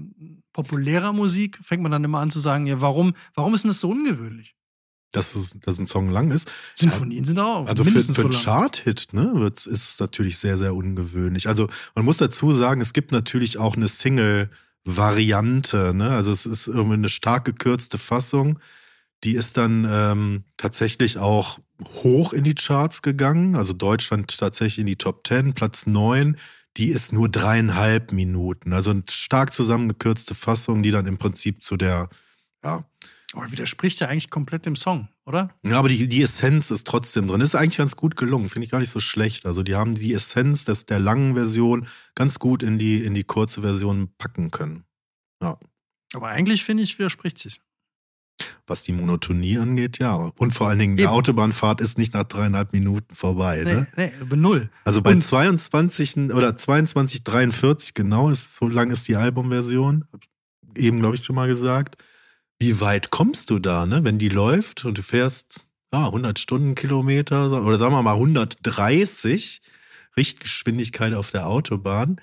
populärer 0.53 1.13
Musik 1.13 1.59
fängt 1.61 1.83
man 1.83 1.91
dann 1.91 2.03
immer 2.03 2.19
an 2.19 2.31
zu 2.31 2.39
sagen, 2.39 2.67
ja, 2.67 2.81
warum, 2.81 3.13
warum 3.33 3.53
ist 3.53 3.63
denn 3.63 3.69
das 3.69 3.79
so 3.79 3.89
ungewöhnlich? 3.89 4.55
dass, 5.11 5.35
es, 5.35 5.51
dass 5.59 5.77
ein 5.77 5.87
Song 5.87 6.09
lang 6.09 6.31
ist. 6.31 6.51
Sinfonien 6.75 7.25
sind 7.25 7.39
auch 7.39 7.67
Also 7.67 7.83
für, 7.83 8.01
für 8.01 8.21
einen 8.21 8.31
so. 8.31 8.39
Chart-Hit 8.39 9.13
ne, 9.13 9.47
ist 9.47 9.67
es 9.67 9.99
natürlich 9.99 10.37
sehr, 10.37 10.57
sehr 10.57 10.73
ungewöhnlich. 10.73 11.47
Also 11.47 11.67
man 11.95 12.05
muss 12.05 12.17
dazu 12.17 12.53
sagen, 12.53 12.81
es 12.81 12.93
gibt 12.93 13.11
natürlich 13.11 13.57
auch 13.57 13.75
eine 13.75 13.87
Single-Variante. 13.87 15.93
Ne? 15.93 16.09
Also 16.09 16.31
es 16.31 16.45
ist 16.45 16.67
irgendwie 16.67 16.93
eine 16.93 17.09
stark 17.09 17.45
gekürzte 17.45 17.97
Fassung. 17.97 18.59
Die 19.23 19.35
ist 19.35 19.57
dann 19.57 19.87
ähm, 19.89 20.43
tatsächlich 20.57 21.19
auch 21.19 21.59
hoch 22.03 22.33
in 22.33 22.43
die 22.43 22.55
Charts 22.55 23.01
gegangen. 23.01 23.55
Also 23.55 23.73
Deutschland 23.73 24.37
tatsächlich 24.37 24.79
in 24.79 24.87
die 24.87 24.95
Top 24.95 25.27
10, 25.27 25.53
Platz 25.53 25.85
9. 25.85 26.37
Die 26.77 26.87
ist 26.87 27.11
nur 27.11 27.29
dreieinhalb 27.29 28.11
Minuten. 28.13 28.73
Also 28.73 28.91
eine 28.91 29.03
stark 29.09 29.53
zusammengekürzte 29.53 30.35
Fassung, 30.35 30.83
die 30.83 30.91
dann 30.91 31.05
im 31.05 31.17
Prinzip 31.17 31.63
zu 31.63 31.75
der, 31.75 32.09
ja, 32.63 32.85
Aber 33.33 33.51
widerspricht 33.51 33.99
ja 33.99 34.07
eigentlich 34.07 34.29
komplett 34.29 34.65
dem 34.65 34.75
Song, 34.75 35.09
oder? 35.25 35.49
ja, 35.63 35.77
aber 35.77 35.89
die, 35.89 36.07
die 36.07 36.21
Essenz 36.21 36.71
ist 36.71 36.87
trotzdem 36.87 37.27
drin. 37.27 37.41
Ist 37.41 37.55
eigentlich 37.55 37.77
ganz 37.77 37.95
gut 37.95 38.15
gelungen, 38.15 38.49
finde 38.49 38.65
ich 38.65 38.71
gar 38.71 38.79
nicht 38.79 38.89
so 38.89 38.99
schlecht. 38.99 39.45
Also 39.45 39.63
die 39.63 39.75
haben 39.75 39.95
die 39.95 40.13
Essenz 40.13 40.65
des, 40.65 40.85
der 40.85 40.99
langen 40.99 41.35
Version 41.35 41.87
ganz 42.15 42.39
gut 42.39 42.63
in 42.63 42.79
die, 42.79 43.03
in 43.03 43.13
die 43.13 43.23
kurze 43.23 43.61
Version 43.61 44.09
packen 44.17 44.51
können. 44.51 44.85
Aber 46.13 46.27
eigentlich 46.27 46.63
finde 46.63 46.83
ich, 46.83 46.99
widerspricht 46.99 47.37
sich. 47.37 47.61
Was 48.67 48.83
die 48.83 48.91
Monotonie 48.93 49.57
angeht, 49.57 49.97
ja. 49.99 50.13
Und 50.37 50.51
vor 50.53 50.69
allen 50.69 50.79
Dingen, 50.79 50.95
die 50.95 51.03
Eben. 51.03 51.11
Autobahnfahrt 51.11 51.81
ist 51.81 51.97
nicht 51.97 52.13
nach 52.13 52.23
dreieinhalb 52.23 52.71
Minuten 52.73 53.13
vorbei. 53.13 53.61
Nee, 53.65 53.73
Ne? 53.73 53.87
nee, 53.97 54.35
null. 54.35 54.69
Also 54.85 55.01
bei 55.01 55.11
Und- 55.13 55.23
22 55.23 56.15
oder 56.31 56.55
22,43 56.55 57.93
genau, 57.93 58.29
ist, 58.29 58.55
so 58.55 58.67
lang 58.67 58.91
ist 58.91 59.07
die 59.07 59.15
Albumversion. 59.15 60.05
Eben, 60.77 60.99
glaube 60.99 61.15
ich, 61.15 61.25
schon 61.25 61.35
mal 61.35 61.47
gesagt. 61.47 61.97
Wie 62.59 62.79
weit 62.79 63.09
kommst 63.09 63.49
du 63.49 63.59
da, 63.59 63.85
ne? 63.85 64.03
wenn 64.03 64.19
die 64.19 64.29
läuft 64.29 64.85
und 64.85 64.97
du 64.97 65.03
fährst 65.03 65.61
ja, 65.93 66.05
100 66.05 66.39
Stundenkilometer 66.39 67.63
oder 67.63 67.77
sagen 67.77 67.93
wir 67.93 68.01
mal 68.03 68.13
130 68.15 69.61
Richtgeschwindigkeit 70.15 71.13
auf 71.13 71.31
der 71.31 71.47
Autobahn? 71.47 72.21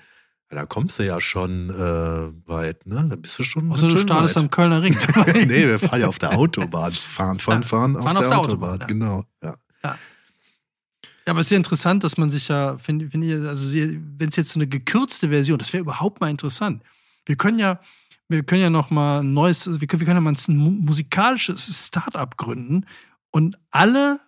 Ja, 0.51 0.55
da 0.57 0.65
kommst 0.65 0.97
du 0.97 1.05
ja 1.05 1.21
schon 1.21 1.69
äh, 1.69 2.47
weit, 2.49 2.85
ne? 2.87 3.05
Da 3.09 3.15
bist 3.15 3.37
du 3.37 3.43
schon. 3.43 3.71
Außer 3.71 3.87
du 3.87 3.97
startest 3.97 4.35
weit. 4.35 4.43
am 4.43 4.49
Kölner 4.49 4.81
Ring. 4.81 4.95
nee, 5.33 5.67
wir 5.67 5.77
fahren 5.79 6.01
ja 6.01 6.07
auf 6.07 6.17
der 6.17 6.35
Autobahn. 6.37 6.91
Fahren, 6.93 7.39
fahren, 7.39 7.61
Ja, 7.61 7.67
fahren, 7.67 7.95
auf, 7.97 8.03
fahren 8.05 8.15
der 8.17 8.25
auf 8.27 8.29
der 8.33 8.39
Autobahn. 8.39 8.69
Autobahn, 8.71 8.79
ja. 8.81 8.85
Genau. 8.87 9.23
Ja. 9.43 9.55
Ja, 9.83 11.33
aber 11.33 11.41
es 11.41 11.47
ist 11.47 11.51
ja 11.51 11.57
interessant, 11.57 12.03
dass 12.03 12.17
man 12.17 12.31
sich 12.31 12.47
ja, 12.47 12.77
finde 12.79 13.07
find 13.09 13.23
ich, 13.23 13.33
also 13.33 13.71
wenn 13.77 14.29
es 14.29 14.35
jetzt 14.35 14.51
so 14.53 14.59
eine 14.59 14.67
gekürzte 14.67 15.29
Version, 15.29 15.59
das 15.59 15.71
wäre 15.73 15.81
überhaupt 15.81 16.19
mal 16.21 16.29
interessant. 16.31 16.81
Wir 17.27 17.35
können 17.35 17.59
ja, 17.59 17.79
wir 18.27 18.41
können 18.41 18.61
ja 18.63 18.71
noch 18.71 18.89
mal 18.89 19.19
ein 19.19 19.33
neues, 19.33 19.79
wir 19.79 19.87
können, 19.87 19.99
wir 19.99 20.07
können 20.07 20.17
ja 20.17 20.21
mal 20.21 20.33
ein 20.33 20.57
mu- 20.57 20.71
musikalisches 20.71 21.85
Start-up 21.87 22.37
gründen 22.37 22.85
und 23.29 23.59
alle 23.69 24.19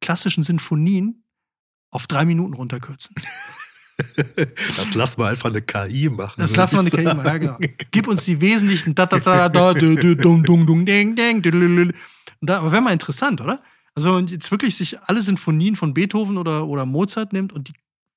klassischen 0.00 0.44
Sinfonien 0.44 1.24
auf 1.90 2.06
drei 2.06 2.24
Minuten 2.24 2.54
runterkürzen. 2.54 3.16
Das 4.76 4.94
lassen 4.94 5.20
wir 5.20 5.28
einfach 5.28 5.50
eine 5.50 5.62
KI 5.62 6.08
machen. 6.08 6.34
Das 6.38 6.56
lassen 6.56 6.76
wir 6.76 6.80
eine 6.80 6.90
KI 6.90 7.04
machen, 7.04 7.24
ja, 7.24 7.38
genau. 7.38 7.58
Gib 7.90 8.08
uns 8.08 8.24
die 8.24 8.40
wesentlichen 8.40 8.94
da 8.94 9.06
da 9.06 9.18
da 9.18 9.48
da 9.48 9.74
dü, 9.74 9.96
dü, 9.96 10.16
dung 10.16 10.42
dung 10.42 10.66
dung 10.66 10.84
ding 10.84 11.16
ding 11.16 11.42
dü, 11.42 11.50
lü, 11.50 11.68
lü. 11.68 11.92
Und 12.40 12.50
da, 12.50 12.58
aber 12.58 12.72
wäre 12.72 12.82
mal 12.82 12.92
interessant, 12.92 13.40
oder? 13.40 13.62
Also 13.94 14.14
und 14.14 14.30
jetzt 14.30 14.50
wirklich 14.50 14.76
sich 14.76 15.00
alle 15.02 15.22
Sinfonien 15.22 15.76
von 15.76 15.94
Beethoven 15.94 16.36
oder, 16.36 16.66
oder 16.66 16.84
Mozart 16.84 17.32
nimmt 17.32 17.52
und 17.52 17.68
die 17.68 17.74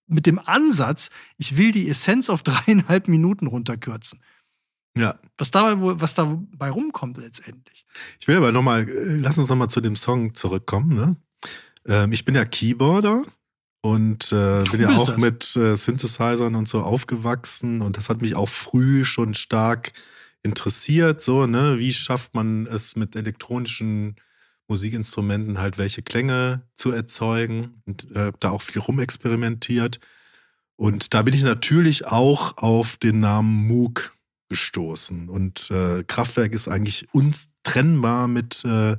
mit 0.08 0.26
dem 0.26 0.40
Ansatz, 0.40 1.10
ich 1.38 1.58
will 1.58 1.72
die 1.72 1.90
Essenz 1.90 2.30
auf 2.30 2.44
dreieinhalb 2.44 3.08
Minuten 3.08 3.48
runterkürzen. 3.48 4.22
Ja. 4.98 5.16
Was 5.38 5.52
dabei 5.52 5.76
was 6.02 6.16
dabei 6.16 6.72
rumkommt 6.72 7.18
letztendlich. 7.18 7.86
Ich 8.20 8.28
will 8.28 8.38
aber 8.38 8.52
nochmal, 8.52 8.88
lass 8.90 9.38
uns 9.38 9.50
nochmal 9.50 9.70
zu 9.70 9.80
dem 9.80 9.96
Song 9.96 10.34
zurückkommen. 10.34 10.96
Ne? 10.96 11.16
Ähm, 11.86 12.12
ich 12.12 12.26
bin 12.26 12.34
ja 12.34 12.46
Keyboarder 12.46 13.24
und 13.88 14.34
äh, 14.34 14.64
bin 14.70 14.82
ja 14.82 14.90
auch 14.90 15.08
das. 15.08 15.18
mit 15.18 15.56
äh, 15.56 15.78
Synthesizern 15.78 16.56
und 16.56 16.68
so 16.68 16.82
aufgewachsen 16.82 17.82
und 17.82 17.96
das 17.96 18.10
hat 18.10 18.22
mich 18.22 18.36
auch 18.36 18.50
früh 18.50 19.06
schon 19.06 19.34
stark 19.34 19.94
interessiert. 20.44 21.22
So, 21.22 21.48
ne? 21.48 21.80
Wie 21.80 21.94
schafft 21.94 22.36
man 22.36 22.68
es 22.68 22.98
mit 22.98 23.16
elektronischen 23.16 24.18
Musikinstrumenten 24.68 25.60
halt 25.60 25.78
welche 25.78 26.02
Klänge 26.02 26.64
zu 26.76 26.92
erzeugen 26.92 27.82
und 27.86 28.14
äh, 28.14 28.34
da 28.42 28.50
auch 28.50 28.62
viel 28.62 28.82
rumexperimentiert. 28.82 30.02
Und 30.76 31.14
da 31.14 31.22
bin 31.22 31.34
ich 31.34 31.44
natürlich 31.44 32.08
auch 32.08 32.58
auf 32.58 32.98
den 32.98 33.22
Namen 33.22 33.68
Moog 33.68 34.18
gestoßen. 34.50 35.30
Und 35.30 35.72
äh, 35.72 36.04
Kraftwerk 36.06 36.52
ist 36.52 36.68
eigentlich 36.68 37.08
untrennbar 37.14 38.28
mit 38.28 38.66
äh, 38.66 38.98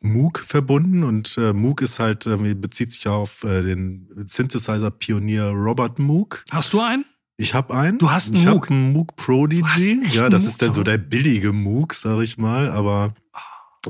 Moog 0.00 0.40
verbunden. 0.40 1.04
Und 1.04 1.36
äh, 1.38 1.52
Moog 1.52 1.82
ist 1.82 1.98
halt, 1.98 2.26
äh, 2.26 2.54
bezieht 2.54 2.92
sich 2.92 3.04
ja 3.04 3.12
auf 3.12 3.44
äh, 3.44 3.62
den 3.62 4.08
Synthesizer-Pionier 4.26 5.48
Robert 5.50 5.98
Moog. 5.98 6.44
Hast 6.50 6.72
du 6.72 6.80
einen? 6.80 7.04
Ich 7.38 7.54
habe 7.54 7.74
einen. 7.74 7.98
Du 7.98 8.10
hast 8.10 8.28
einen 8.28 8.36
ich 8.36 8.46
Moog? 8.46 8.64
hab 8.64 8.70
einen 8.70 8.92
Moog 8.92 9.16
Prodigy. 9.16 10.00
Ja, 10.10 10.28
das 10.28 10.42
Moog 10.42 10.50
ist 10.50 10.60
zu 10.60 10.72
so 10.72 10.82
der 10.82 10.98
billige 10.98 11.52
Moog, 11.52 11.94
sag 11.94 12.20
ich 12.22 12.38
mal. 12.38 12.70
Aber 12.70 13.14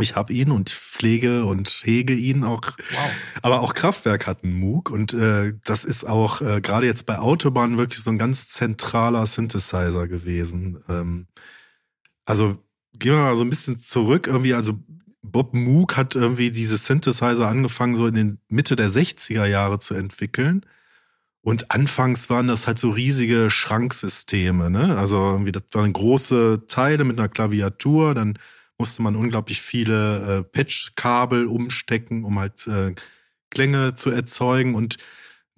ich 0.01 0.17
habe 0.17 0.33
ihn 0.33 0.51
und 0.51 0.71
pflege 0.71 1.45
und 1.45 1.69
hege 1.69 2.15
ihn 2.15 2.45
auch. 2.45 2.63
Wow. 2.63 3.11
Aber 3.43 3.61
auch 3.61 3.75
Kraftwerk 3.75 4.27
hat 4.27 4.45
einen 4.45 4.59
Moog 4.59 4.91
und 4.91 5.15
äh, 5.15 5.55
das 5.65 5.85
ist 5.85 6.07
auch 6.07 6.41
äh, 6.41 6.61
gerade 6.61 6.87
jetzt 6.87 7.07
bei 7.07 7.19
Autobahn 7.19 7.79
wirklich 7.79 8.03
so 8.03 8.11
ein 8.11 8.19
ganz 8.19 8.49
zentraler 8.49 9.27
Synthesizer 9.27 10.09
gewesen. 10.09 10.79
Ähm, 10.89 11.27
also 12.25 12.59
gehen 12.95 13.13
wir 13.13 13.23
mal 13.23 13.37
so 13.37 13.43
ein 13.43 13.51
bisschen 13.51 13.79
zurück. 13.79 14.27
Irgendwie, 14.27 14.55
also 14.55 14.79
Bob 15.31 15.55
Moog 15.55 15.97
hat 15.97 16.15
irgendwie 16.15 16.51
diese 16.51 16.77
Synthesizer 16.77 17.49
angefangen, 17.49 17.97
so 17.97 18.07
in 18.07 18.15
den 18.15 18.39
Mitte 18.49 18.77
der 18.77 18.89
60er 18.89 19.47
Jahre 19.47 19.79
zu 19.79 19.95
entwickeln. 19.95 20.65
Und 21.43 21.71
anfangs 21.71 22.29
waren 22.29 22.49
das 22.49 22.67
halt 22.67 22.79
so 22.79 22.91
riesige 22.91 23.51
Schranksysteme, 23.51 24.69
ne? 24.69 24.99
Also 24.99 25.17
irgendwie, 25.17 25.53
das 25.53 25.63
waren 25.73 25.93
große 25.93 26.65
Teile 26.67 27.05
mit 27.05 27.19
einer 27.19 27.29
Klaviatur, 27.29 28.15
dann 28.15 28.39
musste 28.79 29.03
man 29.03 29.17
unglaublich 29.17 29.63
viele 29.63 30.39
äh, 30.39 30.43
Patchkabel 30.43 31.47
umstecken, 31.47 32.25
um 32.25 32.39
halt 32.39 32.67
äh, 32.67 32.95
Klänge 33.51 33.95
zu 33.95 34.11
erzeugen. 34.11 34.75
Und 34.75 34.97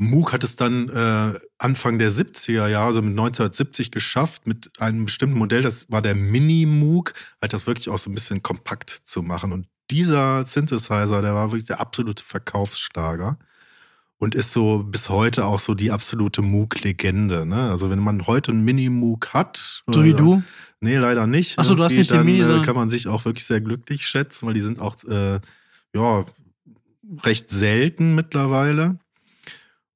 Moog 0.00 0.32
hat 0.32 0.44
es 0.44 0.54
dann 0.54 0.88
äh, 0.88 1.38
Anfang 1.58 1.98
der 1.98 2.12
70er 2.12 2.68
Jahre, 2.68 2.86
also 2.86 3.02
mit 3.02 3.10
1970 3.10 3.90
geschafft, 3.90 4.46
mit 4.46 4.70
einem 4.78 5.06
bestimmten 5.06 5.36
Modell, 5.36 5.62
das 5.62 5.90
war 5.90 6.00
der 6.02 6.14
Mini-Moog, 6.14 7.14
halt 7.42 7.52
das 7.52 7.66
wirklich 7.66 7.88
auch 7.88 7.98
so 7.98 8.08
ein 8.08 8.14
bisschen 8.14 8.40
kompakt 8.42 8.90
zu 9.02 9.22
machen. 9.22 9.52
Und 9.52 9.66
dieser 9.90 10.44
Synthesizer, 10.44 11.20
der 11.20 11.34
war 11.34 11.50
wirklich 11.50 11.66
der 11.66 11.80
absolute 11.80 12.22
Verkaufsschlager 12.22 13.38
und 14.18 14.36
ist 14.36 14.52
so 14.52 14.84
bis 14.84 15.08
heute 15.08 15.44
auch 15.44 15.58
so 15.58 15.74
die 15.74 15.90
absolute 15.90 16.42
Moog-Legende. 16.42 17.44
Ne? 17.44 17.68
Also 17.68 17.90
wenn 17.90 17.98
man 17.98 18.28
heute 18.28 18.52
einen 18.52 18.64
Mini-Moog 18.64 19.30
hat, 19.32 19.82
So 19.92 20.04
wie 20.04 20.12
du. 20.12 20.44
Nee, 20.80 20.96
leider 20.96 21.26
nicht. 21.26 21.58
Ach 21.58 21.64
so, 21.64 21.74
du 21.74 21.82
hast 21.82 21.96
nicht 21.96 22.10
den 22.10 22.18
dann, 22.18 22.26
Mini, 22.26 22.40
äh, 22.40 22.62
kann 22.62 22.76
man 22.76 22.88
sich 22.88 23.08
auch 23.08 23.24
wirklich 23.24 23.44
sehr 23.44 23.60
glücklich 23.60 24.06
schätzen, 24.06 24.46
weil 24.46 24.54
die 24.54 24.60
sind 24.60 24.78
auch 24.78 25.02
äh, 25.04 25.40
ja 25.92 26.24
recht 27.24 27.50
selten 27.50 28.14
mittlerweile. 28.14 29.00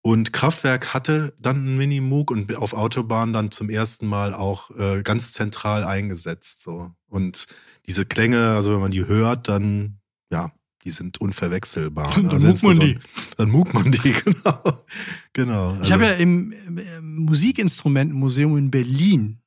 Und 0.05 0.33
Kraftwerk 0.33 0.95
hatte 0.95 1.33
dann 1.38 1.59
einen 1.59 1.77
Mini-Moog 1.77 2.33
und 2.33 2.57
auf 2.57 2.75
Autobahnen 2.75 3.33
dann 3.33 3.53
zum 3.53 3.71
ersten 3.71 4.09
Mal 4.09 4.35
auch 4.35 4.71
äh, 4.77 5.03
ganz 5.03 5.31
zentral 5.31 5.85
eingesetzt. 5.85 6.62
So. 6.62 6.91
Und 7.09 7.47
diese 7.87 8.05
Klänge, 8.05 8.51
also 8.51 8.73
wenn 8.73 8.81
man 8.81 8.91
die 8.91 9.07
hört, 9.07 9.49
dann, 9.49 10.01
ja, 10.31 10.51
die 10.85 10.91
sind 10.91 11.21
unverwechselbar. 11.21 12.11
Dann 12.15 12.31
Also 12.31 12.49
muckt 12.49 12.62
man 12.65 12.81
die. 12.81 12.99
Dann 13.37 13.51
muckt 13.51 13.75
man 13.75 13.93
die, 13.93 13.99
genau. 14.25 14.85
genau. 15.33 15.79
Ich 15.83 15.93
habe 15.93 16.07
ja 16.07 16.12
im, 16.12 16.53
Musikinstrumentenmuseum 17.01 18.57
in 18.57 18.71
Berlin 18.73 19.38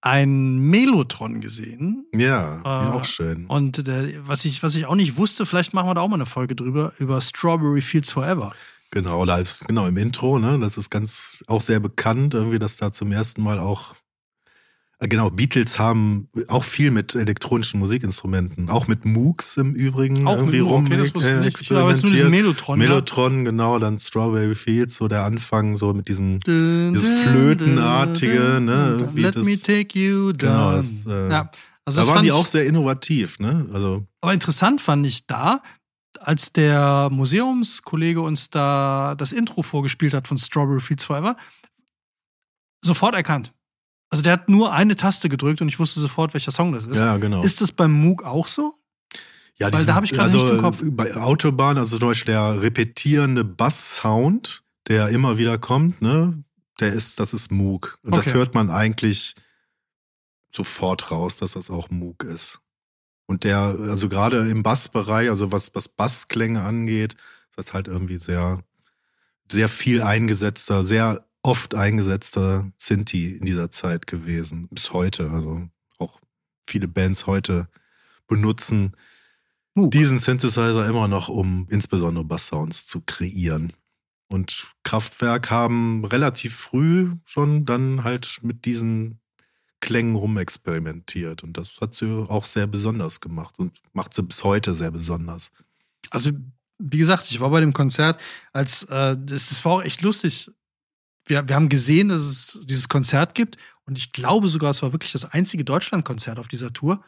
ein 0.00 0.58
Melotron 0.58 1.40
gesehen. 1.40 2.06
ja, 2.12 2.60
Äh, 2.62 2.92
auch 2.92 3.04
schön. 3.04 3.46
Und 3.46 3.86
der, 3.86 4.26
was, 4.26 4.44
ich, 4.44 4.62
was 4.62 4.74
ich 4.74 4.86
auch 4.86 4.96
nicht 4.96 5.16
wusste, 5.16 5.46
vielleicht 5.46 5.72
machen 5.72 5.88
wir 5.88 5.94
da 5.94 6.02
auch 6.02 6.08
mal 6.08 6.16
eine 6.16 6.26
Folge 6.26 6.54
drüber, 6.56 6.92
über 6.98 7.20
Strawberry 7.20 7.80
Fields 7.80 8.10
Forever. 8.12 8.52
Genau, 8.94 9.26
da 9.26 9.38
ist, 9.38 9.66
genau, 9.66 9.88
im 9.88 9.96
Intro, 9.96 10.38
ne, 10.38 10.56
das 10.60 10.78
ist 10.78 10.88
ganz, 10.88 11.42
auch 11.48 11.60
sehr 11.60 11.80
bekannt, 11.80 12.32
irgendwie, 12.32 12.60
dass 12.60 12.76
da 12.76 12.92
zum 12.92 13.10
ersten 13.10 13.42
Mal 13.42 13.58
auch, 13.58 13.96
äh, 15.00 15.08
genau, 15.08 15.30
Beatles 15.30 15.80
haben 15.80 16.28
auch 16.46 16.62
viel 16.62 16.92
mit 16.92 17.16
elektronischen 17.16 17.80
Musikinstrumenten, 17.80 18.70
auch 18.70 18.86
mit 18.86 19.04
Moogs 19.04 19.56
im 19.56 19.74
Übrigen 19.74 20.28
Auch 20.28 20.36
irgendwie 20.36 20.60
mit 20.60 20.70
rum 20.70 20.84
okay, 20.86 20.96
das 20.96 21.24
äh, 21.24 21.40
nicht. 21.40 21.60
Ich 21.60 21.70
habe 21.72 21.90
jetzt 21.90 22.04
nur 22.04 22.12
diesen 22.12 22.26
experimentiert. 22.26 22.30
Melotron. 22.30 22.80
ja. 22.80 22.86
Melotron, 22.88 23.44
genau, 23.44 23.78
dann 23.80 23.98
Strawberry 23.98 24.54
Fields, 24.54 24.96
so 24.96 25.08
der 25.08 25.24
Anfang, 25.24 25.76
so 25.76 25.92
mit 25.92 26.06
diesem, 26.06 26.38
dieses 26.38 27.22
Flötenartige, 27.22 28.60
ne, 28.60 28.96
irgendwie 29.00 29.22
Let 29.22 29.34
das- 29.34 29.44
me 29.44 29.58
take 29.58 29.98
you 29.98 30.30
down. 30.30 30.36
Genau, 30.38 30.76
das, 30.76 31.06
äh, 31.06 31.30
ja, 31.30 31.50
also 31.84 32.00
da 32.00 32.06
waren 32.06 32.22
die 32.22 32.30
auch 32.30 32.46
sehr 32.46 32.64
innovativ, 32.64 33.40
ne, 33.40 33.66
also, 33.72 34.06
Aber 34.20 34.32
interessant 34.32 34.80
fand 34.80 35.04
ich 35.04 35.26
da, 35.26 35.62
als 36.26 36.52
der 36.52 37.08
Museumskollege 37.10 38.20
uns 38.20 38.50
da 38.50 39.14
das 39.16 39.32
Intro 39.32 39.62
vorgespielt 39.62 40.14
hat 40.14 40.28
von 40.28 40.38
Strawberry 40.38 40.80
Fields 40.80 41.04
Forever, 41.04 41.36
sofort 42.82 43.14
erkannt. 43.14 43.52
Also 44.10 44.22
der 44.22 44.34
hat 44.34 44.48
nur 44.48 44.72
eine 44.72 44.96
Taste 44.96 45.28
gedrückt 45.28 45.60
und 45.60 45.68
ich 45.68 45.78
wusste 45.78 46.00
sofort, 46.00 46.34
welcher 46.34 46.50
Song 46.52 46.72
das 46.72 46.86
ist. 46.86 46.98
ja, 46.98 47.16
genau. 47.16 47.42
Ist 47.42 47.60
das 47.60 47.72
beim 47.72 47.92
Moog 47.92 48.22
auch 48.22 48.46
so? 48.46 48.74
Ja, 49.56 49.72
Weil 49.72 49.84
da 49.84 49.94
hab 49.94 50.04
ich 50.04 50.10
gerade 50.10 50.24
also, 50.24 50.38
nichts 50.38 50.50
im 50.50 50.58
Kopf. 50.58 50.80
Bei 50.82 51.14
Autobahn, 51.16 51.78
also 51.78 51.98
zum 51.98 52.08
Beispiel 52.08 52.34
der 52.34 52.60
repetierende 52.60 53.44
Bass-Sound, 53.44 54.62
der 54.88 55.08
immer 55.10 55.38
wieder 55.38 55.58
kommt, 55.58 56.02
ne, 56.02 56.42
der 56.80 56.92
ist, 56.92 57.20
das 57.20 57.32
ist 57.34 57.50
Moog. 57.52 57.98
Und 58.02 58.16
das 58.16 58.26
Okay. 58.28 58.36
hört 58.38 58.54
man 58.54 58.70
eigentlich 58.70 59.34
sofort 60.52 61.10
raus, 61.10 61.36
dass 61.36 61.52
das 61.52 61.70
auch 61.70 61.90
Moog 61.90 62.24
ist. 62.24 62.60
Und 63.26 63.44
der, 63.44 63.58
also 63.58 64.08
gerade 64.08 64.48
im 64.48 64.62
Bassbereich, 64.62 65.30
also 65.30 65.50
was, 65.50 65.74
was 65.74 65.88
Bassklänge 65.88 66.62
angeht, 66.62 67.14
ist 67.50 67.58
das 67.58 67.72
halt 67.72 67.88
irgendwie 67.88 68.18
sehr, 68.18 68.62
sehr 69.50 69.68
viel 69.68 70.02
eingesetzter, 70.02 70.84
sehr 70.84 71.26
oft 71.42 71.74
eingesetzter 71.74 72.70
Sinti 72.76 73.36
in 73.36 73.46
dieser 73.46 73.70
Zeit 73.70 74.06
gewesen. 74.06 74.68
Bis 74.70 74.92
heute. 74.92 75.30
Also 75.30 75.68
auch 75.98 76.20
viele 76.66 76.88
Bands 76.88 77.26
heute 77.26 77.68
benutzen 78.26 78.96
Moog. 79.74 79.90
diesen 79.90 80.18
Synthesizer 80.18 80.86
immer 80.88 81.08
noch, 81.08 81.28
um 81.28 81.66
insbesondere 81.70 82.24
Basssounds 82.24 82.86
zu 82.86 83.00
kreieren. 83.00 83.72
Und 84.28 84.74
Kraftwerk 84.82 85.50
haben 85.50 86.04
relativ 86.04 86.56
früh 86.56 87.12
schon 87.24 87.64
dann 87.66 88.04
halt 88.04 88.40
mit 88.42 88.64
diesen 88.64 89.20
Klängen 89.84 90.16
rumexperimentiert. 90.16 91.42
Und 91.42 91.58
das 91.58 91.78
hat 91.80 91.94
sie 91.94 92.26
auch 92.28 92.46
sehr 92.46 92.66
besonders 92.66 93.20
gemacht 93.20 93.58
und 93.58 93.78
macht 93.92 94.14
sie 94.14 94.22
bis 94.22 94.42
heute 94.42 94.74
sehr 94.74 94.90
besonders. 94.90 95.52
Also, 96.10 96.30
wie 96.78 96.98
gesagt, 96.98 97.30
ich 97.30 97.38
war 97.38 97.50
bei 97.50 97.60
dem 97.60 97.74
Konzert, 97.74 98.18
als 98.52 98.84
äh, 98.84 99.16
das, 99.18 99.50
das 99.50 99.64
war 99.64 99.72
auch 99.72 99.82
echt 99.82 100.00
lustig. 100.00 100.50
Wir, 101.26 101.46
wir 101.46 101.54
haben 101.54 101.68
gesehen, 101.68 102.08
dass 102.08 102.22
es 102.22 102.60
dieses 102.64 102.88
Konzert 102.88 103.34
gibt 103.34 103.58
und 103.84 103.98
ich 103.98 104.12
glaube 104.12 104.48
sogar, 104.48 104.70
es 104.70 104.82
war 104.82 104.92
wirklich 104.92 105.12
das 105.12 105.26
einzige 105.26 105.64
Deutschlandkonzert 105.64 106.38
auf 106.38 106.48
dieser 106.48 106.72
Tour. 106.72 107.04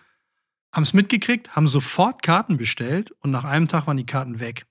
Haben 0.70 0.82
es 0.82 0.92
mitgekriegt, 0.92 1.56
haben 1.56 1.68
sofort 1.68 2.22
Karten 2.22 2.58
bestellt 2.58 3.12
und 3.20 3.30
nach 3.30 3.44
einem 3.44 3.68
Tag 3.68 3.86
waren 3.86 3.96
die 3.96 4.06
Karten 4.06 4.38
weg. 4.38 4.66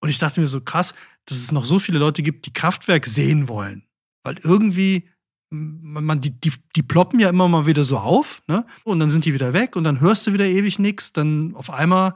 Und 0.00 0.08
ich 0.08 0.18
dachte 0.18 0.40
mir 0.40 0.46
so 0.46 0.62
krass, 0.62 0.94
dass 1.26 1.36
es 1.36 1.52
noch 1.52 1.66
so 1.66 1.78
viele 1.78 1.98
Leute 1.98 2.22
gibt, 2.22 2.46
die 2.46 2.52
Kraftwerk 2.54 3.04
sehen 3.04 3.48
wollen. 3.48 3.84
Weil 4.22 4.38
irgendwie, 4.42 5.08
man, 5.50 6.20
die, 6.20 6.30
die, 6.30 6.52
die 6.76 6.82
ploppen 6.82 7.18
ja 7.20 7.28
immer 7.28 7.48
mal 7.48 7.66
wieder 7.66 7.82
so 7.84 7.98
auf, 7.98 8.42
ne? 8.46 8.64
Und 8.84 9.00
dann 9.00 9.10
sind 9.10 9.24
die 9.24 9.34
wieder 9.34 9.52
weg 9.52 9.76
und 9.76 9.84
dann 9.84 10.00
hörst 10.00 10.26
du 10.26 10.32
wieder 10.32 10.46
ewig 10.46 10.78
nichts. 10.78 11.12
Dann 11.12 11.54
auf 11.56 11.70
einmal, 11.70 12.14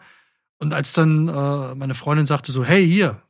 und 0.58 0.72
als 0.72 0.92
dann 0.92 1.28
äh, 1.28 1.74
meine 1.74 1.94
Freundin 1.94 2.26
sagte 2.26 2.52
so, 2.52 2.64
hey, 2.64 2.86
hier, 2.86 3.22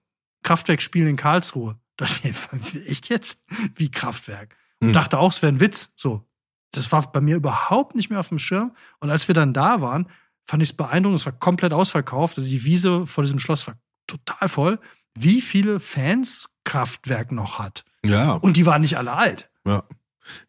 Kraftwerk 0.42 0.82
spielen 0.82 1.06
in 1.08 1.16
Karlsruhe. 1.16 1.76
Da 1.96 2.04
dachte 2.22 2.28
ich, 2.28 2.88
echt 2.88 3.08
jetzt? 3.08 3.42
Wie 3.76 3.90
Kraftwerk? 3.90 4.56
Und 4.80 4.88
Hm. 4.88 4.92
dachte 4.92 5.18
auch, 5.18 5.32
es 5.32 5.40
wäre 5.42 5.52
ein 5.52 5.60
Witz. 5.60 5.92
So. 5.96 6.26
Das 6.72 6.90
war 6.92 7.10
bei 7.12 7.20
mir 7.20 7.36
überhaupt 7.36 7.94
nicht 7.94 8.10
mehr 8.10 8.20
auf 8.20 8.28
dem 8.28 8.38
Schirm. 8.38 8.72
Und 9.00 9.08
als 9.10 9.28
wir 9.28 9.34
dann 9.34 9.54
da 9.54 9.80
waren, 9.80 10.08
fand 10.44 10.62
ich 10.62 10.70
es 10.70 10.76
beeindruckend. 10.76 11.20
Es 11.20 11.26
war 11.26 11.32
komplett 11.32 11.72
ausverkauft. 11.72 12.36
Also 12.36 12.50
die 12.50 12.64
Wiese 12.64 13.06
vor 13.06 13.24
diesem 13.24 13.38
Schloss 13.38 13.66
war 13.66 13.76
total 14.06 14.48
voll. 14.48 14.78
Wie 15.16 15.40
viele 15.40 15.78
Fans 15.80 16.50
Kraftwerk 16.64 17.30
noch 17.32 17.58
hat. 17.60 17.84
Ja, 18.04 18.32
Und 18.32 18.56
die 18.58 18.66
waren 18.66 18.82
nicht 18.82 18.98
alle 18.98 19.12
alt. 19.12 19.48
Ja. 19.66 19.84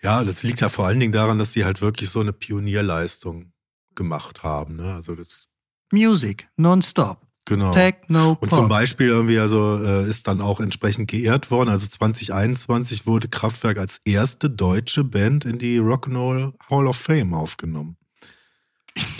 Ja, 0.01 0.23
das 0.23 0.43
liegt 0.43 0.62
ja 0.62 0.69
vor 0.69 0.86
allen 0.88 0.99
Dingen 1.01 1.12
daran, 1.12 1.38
dass 1.38 1.51
die 1.51 1.65
halt 1.65 1.82
wirklich 1.82 2.10
so 2.10 2.21
eine 2.21 2.32
Pionierleistung 2.32 3.51
gemacht 3.93 4.41
haben. 4.43 4.78
Ne? 4.78 4.93
Also 4.93 5.15
das, 5.15 5.49
Music, 5.91 6.47
nonstop. 6.56 7.21
genau. 7.43 7.71
Techno, 7.71 8.38
Und 8.39 8.51
zum. 8.51 8.69
Beispiel 8.69 9.08
irgendwie 9.08 9.38
also 9.38 9.78
äh, 9.84 10.10
ist 10.10 10.28
dann 10.30 10.39
auch 10.41 10.62
entsprechend 10.62 11.10
geehrt 11.12 11.51
worden. 11.51 11.69
Also 11.69 11.88
2021 11.88 13.06
wurde 13.06 13.28
Kraftwerk 13.28 13.78
als 13.78 13.99
erste 14.06 14.49
deutsche 14.49 15.04
Band 15.04 15.43
in 15.43 15.58
die 15.58 15.78
Rock'n'Roll 15.80 16.54
Hall 16.69 16.88
of 16.88 16.95
Fame 16.95 17.34
aufgenommen. 17.34 17.97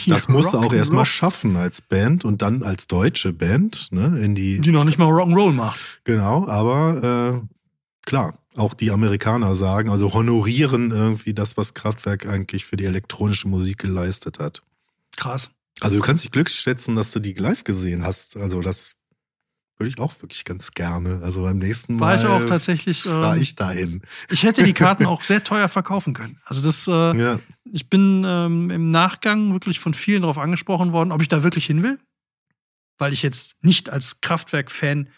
Die 0.06 0.10
Das 0.10 0.30
musste 0.30 0.58
auch 0.58 0.72
erstmal 0.72 1.06
schaffen 1.06 1.58
als 1.58 1.82
Band 1.82 2.24
und 2.24 2.42
dann 2.42 2.64
als 2.64 2.88
deutsche 2.88 3.34
Band, 3.34 3.92
ne, 3.92 4.18
in 4.20 4.34
die, 4.36 4.60
Die 4.62 4.72
noch 4.72 4.86
nicht 4.86 4.98
mal 4.98 5.10
Rock'n'Roll 5.10 5.52
macht. 5.52 6.00
genau, 6.06 6.48
aber 6.48 7.42
äh, 7.44 7.48
klar, 8.06 8.40
auch 8.56 8.74
die 8.74 8.92
Amerikaner 8.92 9.56
sagen, 9.56 9.90
also 9.90 10.14
honorieren 10.14 10.92
irgendwie 10.92 11.34
das, 11.34 11.58
was 11.58 11.74
Kraftwerk 11.74 12.26
eigentlich 12.26 12.66
für 12.66 12.78
die 12.78 12.86
elektronische 12.86 13.48
Musik 13.48 13.80
geleistet 13.80 14.40
hat. 14.40 14.64
Krass. 15.16 15.50
Also 15.82 15.98
du 15.98 16.02
kannst 16.02 16.24
dich 16.24 16.32
glücklich 16.32 16.58
schätzen, 16.58 16.96
dass 16.96 17.12
du 17.12 17.20
die 17.20 17.34
live 17.34 17.64
gesehen 17.64 18.04
hast. 18.04 18.38
Also 18.38 18.62
das 18.62 18.96
würde 19.78 19.90
ich 19.90 20.00
auch 20.00 20.14
wirklich 20.22 20.46
ganz 20.46 20.72
gerne. 20.72 21.20
Also 21.22 21.42
beim 21.42 21.58
nächsten 21.58 22.00
War 22.00 22.16
Mal 22.16 22.20
ich 22.20 22.26
auch 22.26 22.46
tatsächlich, 22.46 23.04
fahr 23.04 23.36
äh, 23.36 23.42
ich 23.42 23.56
dahin. 23.56 24.02
Ich 24.30 24.44
hätte 24.44 24.64
die 24.64 24.74
Karten 24.74 25.06
auch 25.06 25.24
sehr 25.24 25.44
teuer 25.44 25.68
verkaufen 25.68 26.14
können. 26.14 26.40
Also 26.46 26.62
das, 26.62 26.88
äh, 26.88 27.18
Ja. 27.18 27.40
ich 27.66 27.90
bin 27.90 28.24
ähm, 28.26 28.70
im 28.72 28.92
Nachgang 28.92 29.52
wirklich 29.52 29.80
von 29.80 29.94
vielen 29.94 30.22
darauf 30.22 30.38
angesprochen 30.38 30.94
worden, 30.94 31.12
ob 31.12 31.22
ich 31.22 31.28
da 31.28 31.44
wirklich 31.44 31.66
hin 31.66 31.84
will. 31.84 32.00
Weil 32.98 33.12
ich 33.12 33.22
jetzt 33.22 33.56
nicht 33.62 33.90
als 33.90 34.22
Kraftwerk-Fan 34.22 35.10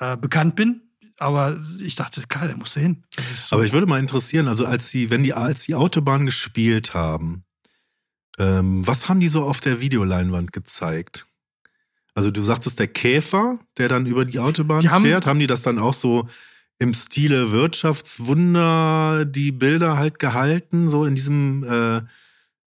äh, 0.00 0.16
bekannt 0.16 0.56
bin. 0.56 0.80
Aber 1.18 1.60
ich 1.80 1.94
dachte, 1.94 2.22
klar, 2.28 2.46
der 2.48 2.56
musste 2.56 2.80
hin. 2.80 3.04
So. 3.34 3.56
Aber 3.56 3.64
ich 3.64 3.72
würde 3.72 3.86
mal 3.86 4.00
interessieren, 4.00 4.48
also 4.48 4.66
als 4.66 4.90
die, 4.90 5.10
wenn 5.10 5.22
die, 5.22 5.34
als 5.34 5.62
die 5.64 5.74
Autobahn 5.74 6.26
gespielt 6.26 6.94
haben, 6.94 7.44
ähm, 8.38 8.86
was 8.86 9.08
haben 9.08 9.20
die 9.20 9.28
so 9.28 9.42
auf 9.44 9.60
der 9.60 9.80
Videoleinwand 9.80 10.52
gezeigt? 10.52 11.26
Also 12.14 12.30
du 12.30 12.42
sagtest 12.42 12.78
der 12.78 12.88
Käfer, 12.88 13.58
der 13.78 13.88
dann 13.88 14.06
über 14.06 14.24
die 14.24 14.38
Autobahn 14.38 14.80
Die 14.80 14.90
haben- 14.90 15.04
fährt, 15.04 15.26
haben 15.26 15.38
die 15.38 15.46
das 15.46 15.62
dann 15.62 15.78
auch 15.78 15.94
so 15.94 16.28
im 16.78 16.94
Stile 16.94 17.52
Wirtschaftswunder 17.52 19.24
die 19.24 19.52
Bilder 19.52 19.96
halt 19.96 20.18
gehalten, 20.18 20.88
so 20.88 21.04
in 21.04 21.14
diesem, 21.14 21.64
äh, 21.64 22.02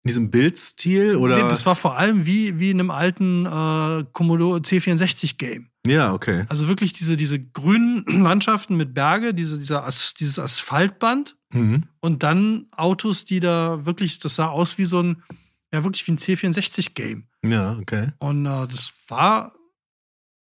in 0.06 0.10
diesem 0.10 0.30
Bildstil? 0.30 1.16
Oder? 1.16 1.42
Nee, 1.42 1.50
das 1.50 1.66
war 1.66 1.76
vor 1.76 1.98
allem 1.98 2.28
wie, 2.28 2.60
wie 2.60 2.70
in 2.70 2.80
einem 2.80 2.92
alten 2.92 3.48
äh, 3.48 4.06
Commodore 4.14 4.60
C64-Game. 4.60 5.68
ja, 5.88 6.14
okay. 6.14 6.46
Also 6.48 6.68
wirklich 6.68 6.94
diese, 6.94 7.18
diese 7.18 7.44
grünen 7.44 8.06
Landschaften 8.24 8.78
mit 8.78 8.94
Berge, 8.94 9.34
diese, 9.34 9.58
dieser 9.58 9.84
As 9.86 10.14
dieses 10.14 10.38
Asphaltband 10.40 11.36
Mhm. 11.54 11.84
und 12.02 12.22
dann 12.22 12.66
Autos, 12.72 13.24
die 13.24 13.40
da 13.40 13.86
wirklich, 13.86 14.20
das 14.20 14.36
sah 14.36 14.50
aus 14.50 14.78
wie 14.78 14.84
so 14.86 15.02
ein, 15.02 15.24
ja 15.72 15.84
wirklich 15.84 16.06
wie 16.06 16.12
ein 16.12 16.18
C64-Game. 16.18 17.28
Ja, 17.46 17.78
okay. 17.80 18.10
Und 18.20 18.46
äh, 18.46 18.68
das 18.68 18.94
war, 19.08 19.54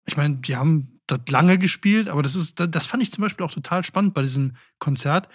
ich 0.06 0.16
meine, 0.16 0.38
die 0.38 0.56
haben 0.56 1.02
das 1.08 1.20
lange 1.28 1.58
gespielt, 1.58 2.08
aber 2.08 2.24
das 2.24 2.36
ist, 2.36 2.60
das, 2.62 2.72
das 2.72 2.88
fand 2.88 3.04
ich 3.04 3.12
zum 3.12 3.24
Beispiel 3.24 3.46
auch 3.46 3.52
total 3.52 3.84
spannend 3.84 4.14
bei 4.14 4.22
diesem 4.22 4.56
Konzert. 4.80 5.28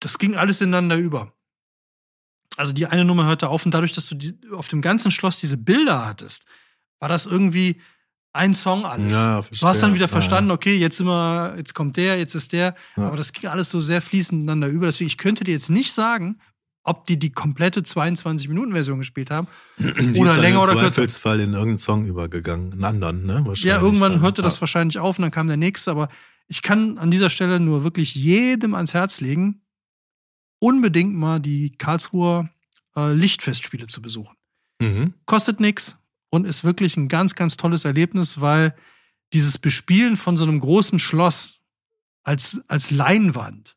Das 0.00 0.18
ging 0.18 0.36
alles 0.36 0.60
ineinander 0.60 0.96
über. 0.96 1.32
Also 2.56 2.72
die 2.72 2.86
eine 2.86 3.04
Nummer 3.04 3.26
hörte 3.26 3.48
auf 3.48 3.64
und 3.64 3.72
dadurch, 3.72 3.92
dass 3.92 4.08
du 4.08 4.14
die, 4.14 4.34
auf 4.52 4.68
dem 4.68 4.80
ganzen 4.80 5.10
Schloss 5.10 5.40
diese 5.40 5.56
Bilder 5.56 6.06
hattest, 6.06 6.44
war 6.98 7.08
das 7.08 7.26
irgendwie 7.26 7.80
ein 8.32 8.54
Song 8.54 8.84
alles. 8.84 9.12
Ja, 9.12 9.40
du 9.40 9.66
hast 9.66 9.82
dann 9.82 9.94
wieder 9.94 10.08
verstanden, 10.08 10.50
okay, 10.50 10.76
jetzt 10.76 11.00
immer, 11.00 11.54
jetzt 11.56 11.74
kommt 11.74 11.96
der, 11.96 12.18
jetzt 12.18 12.34
ist 12.34 12.52
der. 12.52 12.74
Ja. 12.96 13.08
Aber 13.08 13.16
das 13.16 13.32
ging 13.32 13.48
alles 13.48 13.70
so 13.70 13.80
sehr 13.80 14.00
fließend 14.00 14.42
ineinander 14.42 14.68
über. 14.68 14.86
Deswegen, 14.86 15.08
ich 15.08 15.18
könnte 15.18 15.44
dir 15.44 15.52
jetzt 15.52 15.70
nicht 15.70 15.92
sagen, 15.92 16.38
ob 16.82 17.04
die 17.06 17.18
die 17.18 17.32
komplette 17.32 17.80
22-Minuten-Version 17.80 18.98
gespielt 18.98 19.30
haben. 19.30 19.48
Die 19.78 20.20
Oder 20.20 20.30
ist 20.30 20.36
dann 20.36 20.40
länger 20.40 20.58
im 20.58 20.62
oder 20.62 20.72
kürzer. 20.74 20.92
Zweifelsfall 20.92 21.40
in 21.40 21.52
irgendeinen 21.52 21.78
Song 21.78 22.06
übergegangen. 22.06 22.72
Einen 22.74 22.84
anderen, 22.84 23.26
ne? 23.26 23.44
Ja, 23.54 23.80
irgendwann 23.80 24.12
dann. 24.12 24.20
hörte 24.20 24.42
das 24.42 24.60
wahrscheinlich 24.60 24.98
auf 24.98 25.18
und 25.18 25.22
dann 25.22 25.32
kam 25.32 25.48
der 25.48 25.56
nächste. 25.56 25.90
Aber 25.90 26.08
ich 26.46 26.62
kann 26.62 26.98
an 26.98 27.10
dieser 27.10 27.28
Stelle 27.28 27.58
nur 27.58 27.82
wirklich 27.82 28.14
jedem 28.14 28.74
ans 28.74 28.94
Herz 28.94 29.20
legen, 29.20 29.62
unbedingt 30.66 31.14
mal 31.14 31.38
die 31.38 31.70
Karlsruher 31.70 32.50
äh, 32.96 33.12
Lichtfestspiele 33.12 33.86
zu 33.86 34.02
besuchen. 34.02 34.36
Mhm. 34.80 35.14
Kostet 35.24 35.60
nichts 35.60 35.96
und 36.28 36.44
ist 36.44 36.64
wirklich 36.64 36.96
ein 36.96 37.06
ganz, 37.06 37.36
ganz 37.36 37.56
tolles 37.56 37.84
Erlebnis, 37.84 38.40
weil 38.40 38.74
dieses 39.32 39.58
Bespielen 39.58 40.16
von 40.16 40.36
so 40.36 40.42
einem 40.42 40.58
großen 40.58 40.98
Schloss 40.98 41.60
als, 42.24 42.60
als 42.66 42.90
Leinwand 42.90 43.76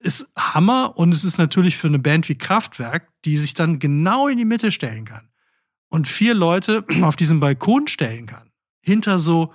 ist 0.00 0.26
Hammer 0.36 0.98
und 0.98 1.14
es 1.14 1.22
ist 1.22 1.38
natürlich 1.38 1.76
für 1.76 1.86
eine 1.86 2.00
Band 2.00 2.28
wie 2.28 2.34
Kraftwerk, 2.34 3.08
die 3.24 3.36
sich 3.36 3.54
dann 3.54 3.78
genau 3.78 4.26
in 4.26 4.38
die 4.38 4.44
Mitte 4.44 4.72
stellen 4.72 5.04
kann 5.04 5.28
und 5.88 6.08
vier 6.08 6.34
Leute 6.34 6.84
auf 7.02 7.14
diesen 7.14 7.38
Balkon 7.38 7.86
stellen 7.86 8.26
kann. 8.26 8.50
Hinter 8.80 9.20
so, 9.20 9.54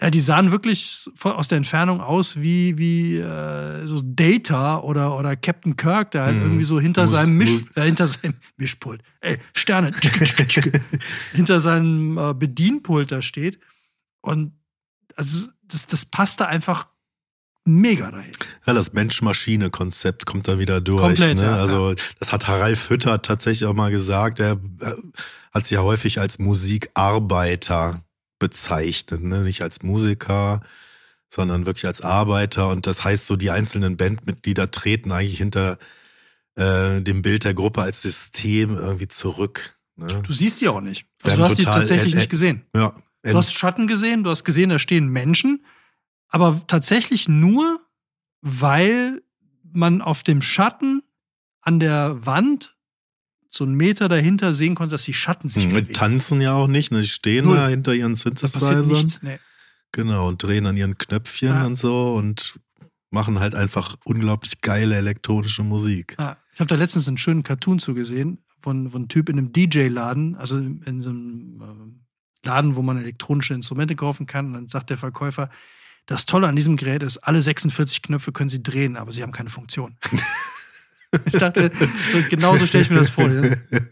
ja, 0.00 0.10
die 0.10 0.20
sahen 0.20 0.50
wirklich 0.50 1.08
aus 1.22 1.48
der 1.48 1.56
Entfernung 1.58 2.00
aus 2.00 2.40
wie, 2.40 2.78
wie 2.78 3.18
äh, 3.18 3.86
so 3.86 4.00
Data 4.02 4.78
oder, 4.80 5.18
oder 5.18 5.36
Captain 5.36 5.76
Kirk, 5.76 6.12
der 6.12 6.22
halt 6.22 6.36
Mhm. 6.36 6.42
irgendwie 6.42 6.64
so 6.64 6.80
hinter 6.80 7.02
Muss- 7.02 7.10
seinem 7.10 7.36
Misch, 7.36 7.50
muss- 7.50 7.76
äh, 7.76 7.82
hinter 7.84 8.06
seinem 8.08 8.34
Mischpult, 8.56 9.02
ey, 9.20 9.36
Sterne, 9.54 9.90
tschicke, 9.92 10.24
tschicke, 10.24 10.46
tschicke, 10.48 10.80
hinter 11.32 11.60
seinem 11.60 12.16
äh, 12.16 12.32
Bedienpult 12.34 13.12
da 13.12 13.20
steht. 13.20 13.58
Und 14.22 14.52
also 15.16 15.48
das, 15.64 15.86
das 15.86 16.04
passt 16.06 16.40
da 16.40 16.46
einfach 16.46 16.86
mega 17.66 18.10
dahin. 18.10 18.32
Ja, 18.66 18.72
das 18.72 18.92
Mensch-Maschine-Konzept 18.94 20.24
kommt 20.24 20.48
da 20.48 20.58
wieder 20.58 20.80
durch. 20.80 21.02
Komplett, 21.02 21.36
ne? 21.36 21.44
ja, 21.44 21.56
also, 21.56 21.94
das 22.18 22.32
hat 22.32 22.48
Harald 22.48 22.78
Fütter 22.78 23.20
tatsächlich 23.22 23.68
auch 23.68 23.74
mal 23.74 23.90
gesagt. 23.90 24.40
Er 24.40 24.52
äh, 24.80 24.94
hat 25.52 25.64
sich 25.66 25.72
ja 25.72 25.82
häufig 25.82 26.18
als 26.20 26.38
Musikarbeiter 26.38 28.02
bezeichnet, 28.40 29.22
ne? 29.22 29.42
nicht 29.42 29.62
als 29.62 29.84
Musiker, 29.84 30.60
sondern 31.28 31.66
wirklich 31.66 31.86
als 31.86 32.00
Arbeiter. 32.00 32.68
Und 32.68 32.88
das 32.88 33.04
heißt, 33.04 33.28
so 33.28 33.36
die 33.36 33.52
einzelnen 33.52 33.96
Bandmitglieder 33.96 34.72
treten 34.72 35.12
eigentlich 35.12 35.38
hinter 35.38 35.78
äh, 36.56 37.00
dem 37.00 37.22
Bild 37.22 37.44
der 37.44 37.54
Gruppe 37.54 37.82
als 37.82 38.02
System 38.02 38.76
irgendwie 38.76 39.06
zurück. 39.06 39.78
Ne? 39.94 40.22
Du 40.24 40.32
siehst 40.32 40.60
die 40.60 40.68
auch 40.68 40.80
nicht. 40.80 41.06
Also 41.22 41.36
du 41.36 41.42
hast 41.44 41.58
die 41.58 41.62
total 41.62 41.80
tatsächlich 41.80 42.16
nicht 42.16 42.30
gesehen. 42.30 42.64
Ja, 42.74 42.94
Du 43.22 43.36
hast 43.36 43.52
Schatten 43.52 43.86
gesehen, 43.86 44.24
du 44.24 44.30
hast 44.30 44.44
gesehen, 44.44 44.70
da 44.70 44.78
stehen 44.78 45.08
Menschen, 45.08 45.64
aber 46.28 46.60
tatsächlich 46.66 47.28
nur, 47.28 47.80
weil 48.40 49.22
man 49.62 50.00
auf 50.00 50.22
dem 50.22 50.40
Schatten 50.42 51.02
an 51.60 51.80
der 51.80 52.24
Wand 52.24 52.76
so 53.52 53.64
einen 53.64 53.74
Meter 53.74 54.08
dahinter 54.08 54.52
sehen 54.52 54.74
konnte, 54.76 54.92
dass 54.94 55.02
die 55.02 55.12
Schatten 55.12 55.48
sich 55.48 55.64
Hm, 55.64 55.70
bewegen. 55.72 55.92
tanzen 55.92 56.40
ja 56.40 56.52
auch 56.54 56.68
nicht, 56.68 56.92
ne? 56.92 57.00
die 57.02 57.08
stehen 57.08 57.46
Null. 57.46 57.56
da 57.56 57.68
hinter 57.68 57.92
ihren 57.94 58.14
Synthesizern. 58.14 58.88
Nee. 59.22 59.38
Genau, 59.92 60.28
und 60.28 60.40
drehen 60.42 60.66
an 60.66 60.76
ihren 60.76 60.96
Knöpfchen 60.96 61.48
Ja. 61.48 61.66
und 61.66 61.76
so 61.76 62.14
und 62.14 62.60
machen 63.10 63.40
halt 63.40 63.56
einfach 63.56 63.96
unglaublich 64.04 64.60
geile 64.60 64.94
elektronische 64.96 65.64
Musik. 65.64 66.14
Ja, 66.18 66.36
ich 66.54 66.60
habe 66.60 66.68
da 66.68 66.76
letztens 66.76 67.08
einen 67.08 67.18
schönen 67.18 67.42
Cartoon 67.42 67.80
zugesehen 67.80 68.38
von, 68.60 68.88
von 68.90 69.00
einem 69.02 69.08
Typ 69.08 69.28
in 69.28 69.36
einem 69.38 69.52
DJ-Laden, 69.52 70.36
also 70.36 70.56
in 70.58 71.00
so 71.02 71.10
einem 71.10 71.60
ähm, 71.60 72.00
Laden, 72.44 72.76
wo 72.76 72.82
man 72.82 72.98
elektronische 72.98 73.54
Instrumente 73.54 73.96
kaufen 73.96 74.26
kann. 74.26 74.46
Und 74.46 74.52
dann 74.54 74.68
sagt 74.68 74.90
der 74.90 74.96
Verkäufer, 74.96 75.50
das 76.06 76.24
Tolle 76.24 76.46
an 76.46 76.54
diesem 76.54 76.76
Gerät 76.76 77.02
ist, 77.02 77.18
alle 77.18 77.42
46 77.42 78.02
Knöpfe 78.02 78.30
können 78.30 78.48
Sie 78.48 78.62
drehen, 78.62 78.96
aber 78.96 79.10
sie 79.10 79.22
haben 79.24 79.32
keine 79.32 79.50
Funktion. 79.50 79.96
ich 81.26 81.32
dachte, 81.32 81.70
so- 82.12 82.22
genauso 82.28 82.66
stelle 82.66 82.82
ich 82.82 82.90
mir 82.90 82.98
das 82.98 83.10
vor. 83.10 83.28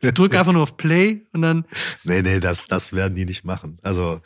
Ich 0.02 0.10
drücke 0.12 0.38
einfach 0.38 0.52
nur 0.52 0.62
auf 0.62 0.76
Play 0.76 1.26
und 1.32 1.42
dann, 1.42 1.64
Nee, 2.04 2.22
nee, 2.22 2.40
das, 2.40 2.64
das 2.66 2.92
werden 2.92 3.14
die 3.14 3.24
nicht 3.24 3.44
machen. 3.44 3.78
Also, 3.82 4.20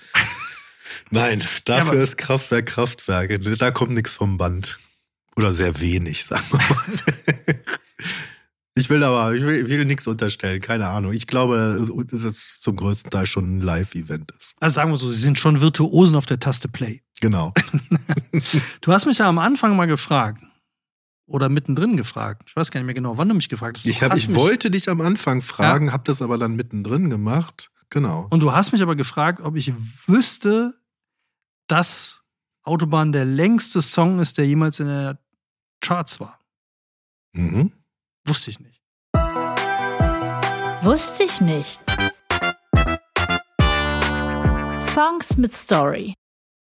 nein, 1.11 1.43
dafür 1.65 1.93
aber- 1.93 2.01
ist 2.01 2.17
Kraftwerk 2.19 2.67
Kraftwerke. 2.67 3.39
Da 3.39 3.71
kommt 3.71 3.93
nichts 3.93 4.13
vom 4.15 4.37
Band. 4.39 4.79
Oder 5.37 5.55
sehr 5.55 5.81
wenig, 5.81 6.25
sagen 6.25 6.45
wir 6.51 6.59
mal. 6.59 7.61
Ich 8.75 8.89
will 8.89 9.05
aber, 9.05 9.35
ich 9.35 9.43
will, 9.43 9.69
will 9.69 9.85
nichts 9.85 10.07
unterstellen, 10.07 10.63
keine 10.63 10.89
Ahnung. 10.89 11.13
Ich 11.13 11.27
glaube, 11.27 11.87
dass 12.11 12.25
es 12.25 12.59
zum 12.63 12.75
größten 12.77 13.11
Teil 13.11 13.27
schon 13.27 13.59
ein 13.59 13.61
Live-Event 13.61 14.31
ist. 14.31 14.55
also 14.61 14.73
sagen 14.75 14.91
wir 14.91 14.97
so, 14.97 15.11
sie 15.13 15.21
sind 15.21 15.39
schon 15.39 15.61
Virtuosen 15.61 16.17
auf 16.17 16.25
der 16.25 16.41
Taste 16.41 16.69
Play. 16.69 17.03
Genau. 17.21 17.53
Du 18.81 18.91
hast 18.93 19.05
mich 19.05 19.19
ja 19.19 19.29
am 19.29 19.39
Anfang 19.39 19.77
mal 19.77 19.85
gefragt. 19.87 20.43
Oder 21.27 21.49
mittendrin 21.49 21.97
gefragt. 21.97 22.43
Ich 22.49 22.57
weiß 22.57 22.71
gar 22.71 22.81
nicht 22.81 22.87
mehr 22.87 22.95
genau, 22.95 23.17
wann 23.17 23.29
du 23.29 23.35
mich 23.35 23.49
gefragt 23.49 23.77
hast. 23.79 23.87
Du 23.87 23.91
Ich, 23.91 24.03
hab, 24.03 24.11
hast 24.13 24.19
ich 24.19 24.29
mich- 24.29 24.37
wollte 24.37 24.71
dich 24.71 24.89
am 24.89 25.01
Anfang 25.01 25.41
fragen, 25.41 25.93
hab 25.93 26.05
das 26.05 26.21
aber 26.21 26.37
dann 26.39 26.57
mittendrin 26.57 27.11
gemacht. 27.11 27.71
Genau. 27.91 28.27
Und 28.31 28.41
du 28.41 28.53
hast 28.53 28.73
mich 28.73 28.83
aber 28.83 28.97
gefragt, 28.97 29.41
ob 29.41 29.55
ich 29.57 29.73
wüsste, 30.07 30.75
dass 31.69 32.23
Autobahn 32.65 33.13
der 33.13 33.25
längste 33.25 33.83
Song 33.83 34.19
ist, 34.19 34.39
der 34.39 34.47
jemals 34.47 34.81
in 34.81 34.87
der 34.87 35.19
Charts 35.81 36.19
war. 36.21 36.39
Mhm. 37.35 37.73
Wusste 38.27 38.51
ich 38.51 38.61
nicht. 38.61 38.81
Wusste 40.83 41.23
ich 41.25 41.41
nicht. 41.41 41.81
Songs 44.81 45.37
mit 45.39 45.53
Story. 45.55 46.15